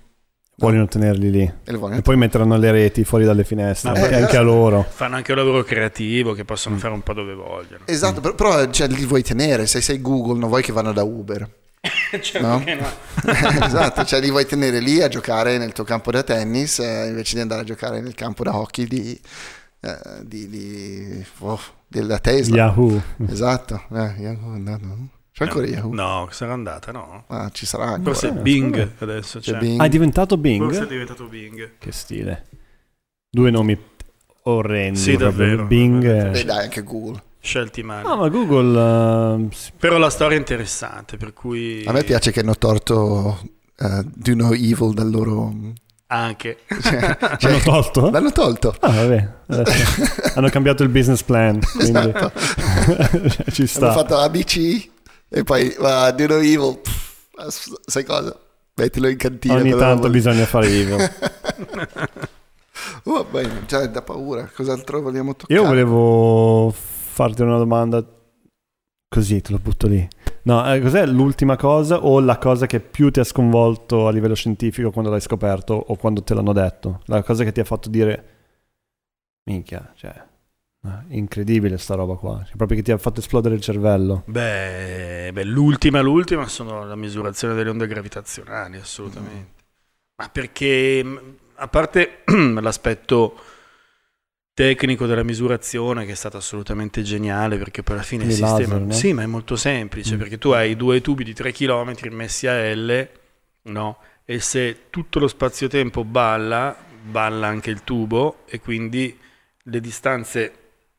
[0.60, 1.52] Vogliono tenerli lì.
[1.64, 4.86] E vogliono E poi metteranno le reti fuori dalle finestre, e poi- anche a loro.
[4.88, 6.78] Fanno anche un lavoro creativo che possono Mm.
[6.78, 7.84] fare un po' dove vogliono.
[7.86, 11.02] Esatto, però, però, cioè, li vuoi tenere, se sei Google non vuoi che vanno da
[11.02, 11.48] Uber.
[12.20, 12.58] Cioè, No?
[12.66, 12.86] no?
[13.64, 17.36] esatto, cioè li vuoi tenere lì a giocare nel tuo campo da tennis eh, invece
[17.36, 19.18] di andare a giocare nel campo da hockey di,
[19.80, 22.56] eh, di, di- oh, della Tesla.
[22.56, 23.00] Yahoo.
[23.28, 25.08] Esatto, eh, Yahoo, no, no.
[25.44, 25.94] C'è ancora Yahoo?
[25.94, 27.24] No, sarà andata, no?
[27.28, 28.02] Ah, ci sarà ancora.
[28.14, 29.58] Forse Eh, Bing adesso C'è c'è.
[29.58, 29.80] Bing.
[29.80, 30.62] Ah, è diventato Bing?
[30.62, 31.70] Forse è diventato Bing.
[31.78, 32.46] Che stile.
[33.30, 33.78] Due nomi
[34.44, 34.98] orrendi.
[34.98, 35.64] Sì, davvero.
[35.66, 36.44] Bing e...
[36.44, 37.22] dai, anche Google.
[37.42, 38.06] Scelti male.
[38.06, 39.46] Ah, ma Google...
[39.48, 39.70] eh, sì.
[39.78, 41.82] Però la storia è interessante, per cui...
[41.86, 43.40] A me piace che hanno torto
[43.78, 45.54] eh, Do No Evil dal loro...
[46.08, 46.58] Anche.
[46.82, 48.10] Cioè, L'hanno tolto?
[48.10, 48.74] L'hanno tolto.
[48.80, 49.32] Ah, vabbè.
[49.46, 52.32] Adesso hanno cambiato il business plan, quindi Esatto.
[53.52, 53.92] ci Hanno sta.
[53.92, 54.89] fatto ABC
[55.30, 56.78] e poi va Do No Evil.
[56.82, 58.38] Pff, sai cosa?
[58.74, 59.54] Mettilo in cantina.
[59.54, 60.10] Ogni tanto vuoi.
[60.10, 60.96] bisogna fare evil.
[63.04, 64.50] Va bene, cioè da paura.
[64.54, 65.60] Cos'altro vogliamo toccare?
[65.60, 68.04] Io volevo farti una domanda
[69.08, 70.08] così, te lo butto lì.
[70.42, 74.34] No, eh, cos'è l'ultima cosa o la cosa che più ti ha sconvolto a livello
[74.34, 77.02] scientifico quando l'hai scoperto o quando te l'hanno detto?
[77.04, 78.24] La cosa che ti ha fatto dire,
[79.44, 80.28] minchia, cioè,
[81.08, 84.22] incredibile sta roba qua, cioè, proprio che ti ha fatto esplodere il cervello.
[84.26, 89.58] Beh, beh, l'ultima, l'ultima sono la misurazione delle onde gravitazionali, assolutamente.
[90.16, 92.22] Ma perché, mh, a parte
[92.60, 93.36] l'aspetto
[94.54, 98.58] tecnico della misurazione, che è stato assolutamente geniale, perché poi alla fine il sistema...
[98.58, 98.92] laser, no?
[98.92, 100.18] Sì, ma è molto semplice, Mm.
[100.18, 103.08] perché tu hai due tubi di 3 km messi a L,
[103.62, 103.98] no?
[104.24, 109.18] E se tutto lo spazio-tempo balla, balla anche il tubo, e quindi
[109.64, 110.52] le distanze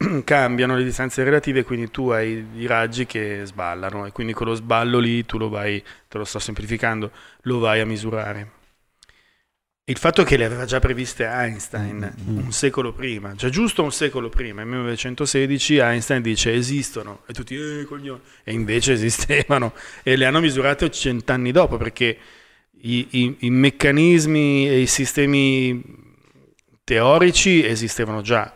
[0.24, 4.54] cambiano le distanze relative, quindi tu hai i raggi che sballano e quindi con lo
[4.56, 7.12] sballo lì tu lo vai, te lo sto semplificando,
[7.44, 8.52] lo vai a misurare.
[9.86, 12.38] Il fatto che le aveva già previste Einstein Mm.
[12.38, 17.56] un secolo prima, cioè giusto un secolo prima, nel 1916 Einstein dice esistono e tutti
[17.56, 19.74] eh, coglioni, e invece esistevano
[20.04, 22.18] e le hanno misurate cent'anni dopo perché
[22.84, 25.84] i, i- i meccanismi e i sistemi
[26.84, 28.56] teorici esistevano già,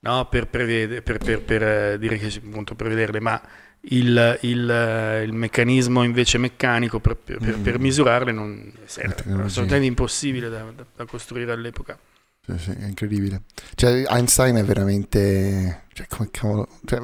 [0.00, 0.26] no?
[0.28, 3.40] per, prevede- per- per- per, eh, dire che appunto prevederle, ma
[3.84, 7.82] il, il, eh, il meccanismo invece meccanico per, per- per- per Mm.
[7.82, 9.46] misurarle non La tecnologia.
[9.46, 11.98] assolutamente impossibile da, da- da costruire all'epoca.
[12.46, 13.42] Sì, sì, è incredibile.
[13.74, 15.84] Cioè, Einstein è veramente...
[15.92, 16.68] Cioè, come cavolo...
[16.84, 17.00] Cioè,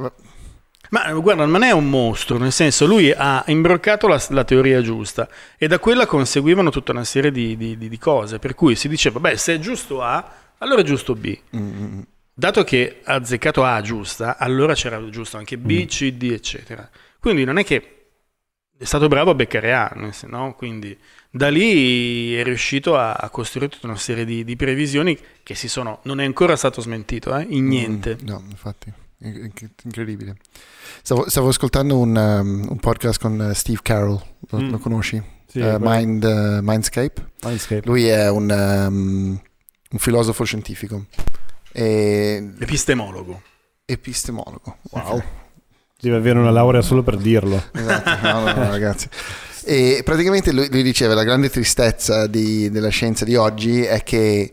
[0.91, 5.29] Ma guarda, non è un mostro, nel senso lui ha imbroccato la, la teoria giusta
[5.59, 9.19] e da quella conseguivano tutta una serie di, di- di- cose, per cui si diceva,
[9.21, 11.39] beh, se è giusto A, allora è giusto B.
[11.57, 12.01] mm, mm,
[12.39, 15.87] Dato che ha azzeccato A giusta, allora c'era giusto anche B, Mm.
[15.87, 16.87] C, D, eccetera.
[17.19, 17.93] Quindi non è che
[18.77, 19.91] è stato bravo a beccare A,
[20.27, 20.55] no?
[20.55, 20.95] Quindi
[21.31, 25.67] da lì è riuscito a, a costruire tutta una serie di, di previsioni che si
[25.67, 28.19] sono, non è ancora stato smentito, eh, in niente.
[28.23, 28.93] Mm, no, infatti,
[29.85, 30.37] incredibile.
[31.01, 34.21] Stavo, stavo ascoltando un, um, un podcast con uh, Steve Carroll,
[34.51, 34.71] lo, Mm.
[34.73, 35.23] lo conosci?
[35.47, 37.31] Sì, Uh, Mind, uh, Mindscape.
[37.45, 37.87] Mindscape.
[37.87, 39.41] Lui è un, um,
[39.91, 41.07] un filosofo scientifico
[41.79, 43.43] e Epistemologo.
[43.85, 44.79] epistemologo.
[44.91, 45.23] Wow.
[46.01, 47.63] Deve avere una laurea solo per dirlo.
[47.73, 49.09] Esatto, no, no, no, ragazzi.
[49.65, 54.51] E praticamente lui, lui diceva la grande tristezza di- della scienza di oggi è che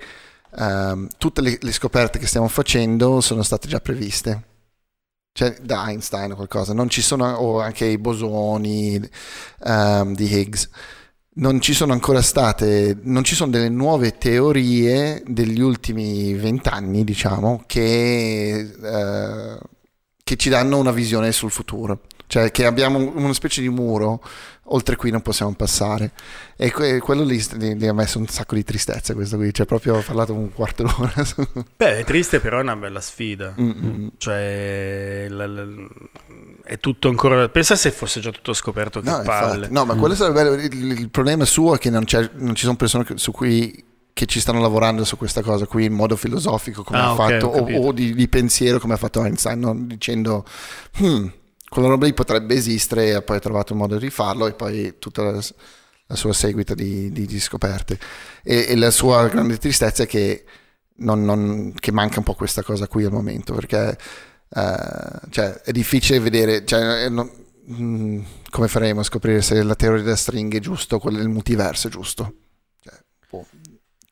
[0.57, 4.43] ehm, tutte le, le scoperte che stiamo facendo sono state già previste.
[5.31, 8.99] Cioè da Einstein o qualcosa, non ci sono, o anche i bosoni
[9.65, 10.69] ehm, di Higgs,
[11.35, 17.63] non ci sono ancora state, non ci sono delle nuove teorie degli ultimi vent'anni, diciamo,
[17.65, 19.57] che, eh,
[20.23, 22.01] che ci danno una visione sul futuro.
[22.33, 24.19] Cioè che abbiamo una specie di muro
[24.67, 26.13] oltre cui non possiamo passare.
[26.57, 29.97] E que- quello lì gli ha messo un sacco di tristezza questo qui, cioè proprio
[29.97, 31.13] ho parlato un quarto d'ora.
[31.77, 33.53] Beh, è triste però è una bella sfida.
[33.59, 34.13] Mm-mm.
[34.17, 35.67] Cioè, la- la-
[36.63, 37.47] è tutto ancora...
[37.49, 39.67] Pensa se fosse già tutto scoperto che No, palle.
[39.69, 40.53] no, ma quello sarebbe bello.
[40.55, 44.25] Il, il problema suo è che non, c'è- non ci sono persone su cui che
[44.25, 47.45] ci stanno lavorando su questa cosa qui in modo filosofico come Ah, ha ok, fatto
[47.47, 49.75] o, o di, di pensiero come ha fatto Einstein no?
[49.75, 50.45] dicendo
[50.99, 51.25] "Hmm,
[51.73, 54.95] quella roba lì potrebbe esistere e poi ha trovato un modo di farlo e poi
[54.99, 57.99] tutta la, la sua seguita di, di- di scoperte.
[58.43, 60.45] E, e la sua grande tristezza è che,
[60.97, 63.97] non- non- che manca un po' questa cosa qui al momento perché
[64.55, 67.29] eh, cioè, è difficile vedere cioè, eh, non-
[67.71, 71.29] mm, come faremo a scoprire se la teoria della stringa è giusto o quella del
[71.29, 72.33] multiverso è giusto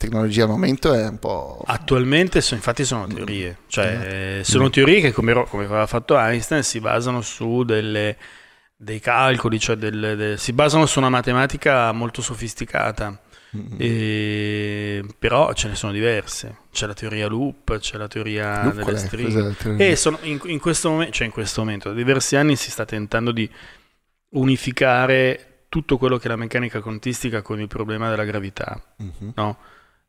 [0.02, 5.00] tecnologia al momento è un po' Attualmente so- infatti sono teorie, cioè eh, sono teorie
[5.02, 8.18] che come, come aveva fatto Einstein si basano su delle-
[8.76, 13.20] dei calcoli, cioè del- de- si basano su una matematica molto sofisticata,
[13.54, 13.76] Mm.
[13.80, 18.98] E- però ce ne sono diverse, c'è la teoria loop, c'è la teoria Loop, delle
[18.98, 19.56] stringhe.
[19.76, 22.86] E sono- in, in questo momento, cioè in questo momento, da diversi anni si sta
[22.86, 23.50] tentando di
[24.30, 29.34] unificare tutto quello che è la meccanica quantistica con il problema della gravità, Mhm.
[29.36, 29.58] no?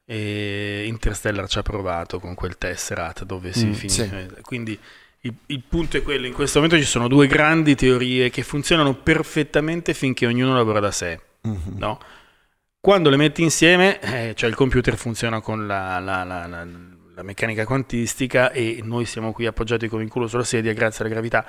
[0.04, 4.34] E Interstellar ci ha provato con quel Tesseract dove si Mm, finisce.
[4.42, 4.78] Quindi
[5.20, 8.94] il, il punto è quello, in questo momento ci sono due grandi teorie che funzionano
[8.94, 11.74] perfettamente finché ognuno lavora da sé, Mhm.
[11.78, 11.98] no?
[12.80, 16.66] Quando le metti insieme, eh, cioè il computer funziona con la, la- la- la-
[17.14, 21.12] la meccanica quantistica e noi siamo qui appoggiati con il culo sulla sedia grazie alla
[21.12, 21.46] gravità,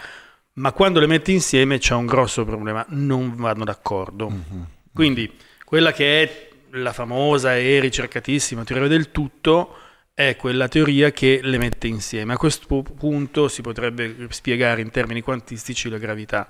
[0.56, 4.30] ma quando le metti insieme c'è un grosso problema, non vanno d'accordo.
[4.30, 4.68] Mhm.
[4.93, 5.36] Quindi
[5.66, 9.78] quella che è la famosa e ricercatissima teoria del tutto
[10.14, 12.34] è quella teoria che le mette insieme.
[12.34, 16.48] A questo pu- punto si potrebbe spiegare in termini quantistici la gravità,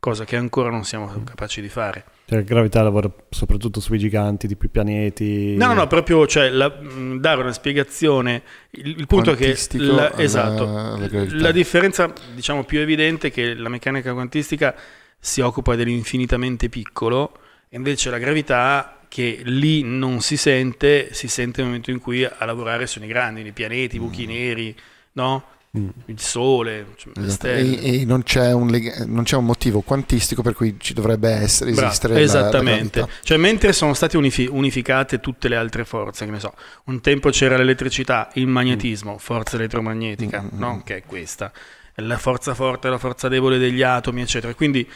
[0.00, 2.04] cosa che ancora non siamo capaci di fare.
[2.26, 5.54] Cioè, la gravità lavora soprattutto sui giganti, tipo i pianeti.
[5.56, 8.42] No, no, no, proprio cioè, la- mh, dare una spiegazione.
[8.70, 13.30] Il, il punto è che la, alla- esatto, alla la differenza diciamo più evidente è
[13.30, 14.74] che la meccanica quantistica
[15.18, 17.36] si occupa dell'infinitamente piccolo
[17.68, 22.24] e invece la gravità che lì non si sente, si sente nel momento in cui
[22.24, 24.74] a lavorare sono i grandi, i pianeti, i buchi neri,
[25.12, 25.44] no?
[25.78, 25.88] Mm.
[26.06, 27.32] il sole, cioè, le Esatto.
[27.34, 27.80] stelle.
[27.80, 31.30] E, e non, c'è un leg- non c'è un motivo quantistico per cui ci dovrebbe
[31.30, 32.98] essere, Bravo, esistere la- la esattamente.
[33.00, 33.18] gravità.
[33.24, 36.52] cioè, mentre sono state unifi- unificate tutte le altre forze, che ne so,
[36.86, 40.74] un tempo c'era l'elettricità, il magnetismo, forza elettromagnetica, Mm, mm, no?
[40.76, 40.80] mm.
[40.80, 41.52] che è questa,
[41.96, 44.54] la forza forte, la forza debole degli atomi, eccetera.
[44.54, 44.88] Quindi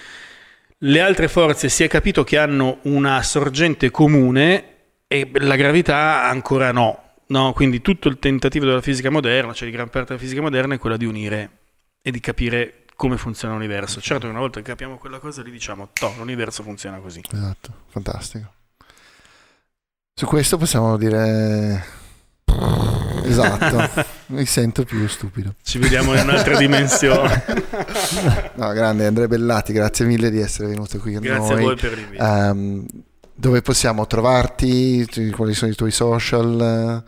[0.78, 4.76] le altre forze si è capito che hanno una sorgente comune
[5.06, 7.02] e la gravità ancora no.
[7.28, 10.74] No, quindi tutto il tentativo della fisica moderna, cioè di gran parte della fisica moderna,
[10.74, 11.50] è quella di unire
[12.00, 14.00] e di capire come funziona l'universo.
[14.00, 17.22] Certo che una volta che capiamo quella cosa lì diciamo, toh, l'universo funziona così.
[17.30, 18.52] Esatto, fantastico.
[20.14, 21.84] Su questo possiamo dire...
[23.28, 25.54] Esatto, mi sento più stupido.
[25.62, 27.44] Ci vediamo in un'altra dimensione.
[28.54, 31.62] No, grande Andrea Bellati, grazie mille di essere venuto qui Grazie a noi.
[31.62, 32.22] voi per l'invito.
[32.22, 32.86] Ehm,
[33.34, 35.06] dove possiamo trovarti?
[35.30, 37.04] Quali sono i tuoi social?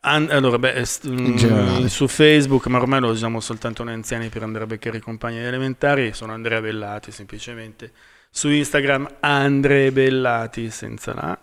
[0.00, 4.66] Allora, beh, mm, su Facebook, ma ormai lo usiamo soltanto noi anziani per andare a
[4.66, 7.90] beccare i compagni elementari, sono Andrea Bellati semplicemente.
[8.30, 11.38] Su Instagram Andre Bellati senza la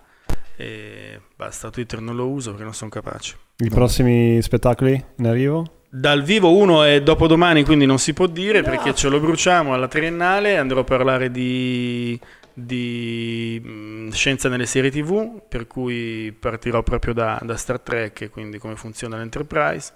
[0.55, 3.37] e basta, Twitter non lo uso perché non sono capace.
[3.57, 5.81] I prossimi spettacoli in arrivo?
[5.89, 9.87] Dal vivo uno è dopodomani, quindi non si può dire perché ce lo bruciamo alla
[9.87, 10.57] triennale.
[10.57, 12.19] Andrò a parlare di,
[12.51, 18.29] di, mh, scienza nelle serie TV, per cui partirò proprio da, da Star Trek e
[18.29, 19.93] quindi come funziona l'Enterprise.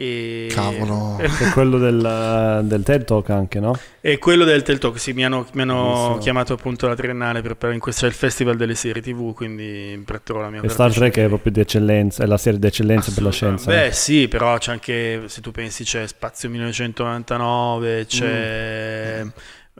[0.00, 1.18] E, Cavolo.
[1.18, 3.78] È quello del, del TED Talk anche, no?
[4.00, 7.74] E quello del Teltalk, sì, mi hanno, mi hanno chiamato appunto alla triennale per parlare
[7.74, 11.18] in questo c'è il festival delle serie TV, quindi pretterò la mia E Star Trek
[11.18, 13.70] è proprio di eccellenza, è la serie di eccellenza per la scienza.
[13.70, 13.76] no?
[13.76, 19.26] Beh, sì, però c'è anche, se tu pensi, c'è Spazio 1999, c'è,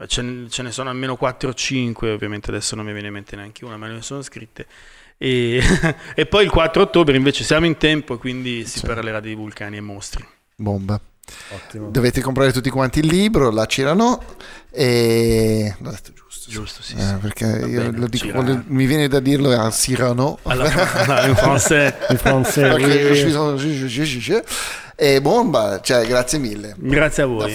[0.05, 3.13] ce, ne- ce ne sono almeno 4 o 5, ovviamente adesso non mi viene in
[3.13, 4.67] mente neanche una, ma ne sono scritte.
[5.23, 5.61] E,
[6.15, 8.85] e poi il 4 ottobre invece siamo in tempo, quindi si Sì.
[8.87, 10.25] parlerà di vulcani e mostri.
[10.55, 10.99] Bomba.
[11.53, 11.89] Ottimo.
[11.91, 14.19] Dovete comprare tutti quanti il libro, la Cirano
[14.71, 15.75] e...
[15.79, 16.49] L'ho detto giusto.
[16.49, 16.95] Giusto, sì.
[16.95, 17.13] Eh, sì.
[17.21, 20.39] perché Va io bene, lo dico, voglio- mi viene da dirlo a Cyrano.
[20.41, 20.65] Alla,
[21.27, 21.95] in francese.
[22.09, 22.67] In francese.
[24.95, 26.73] E bomba, cioè grazie mille.
[26.77, 27.51] Grazie a voi.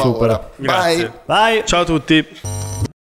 [0.56, 0.58] Grazie.
[1.04, 1.12] Bye.
[1.26, 1.62] Vai!
[1.66, 2.24] Ciao a tutti.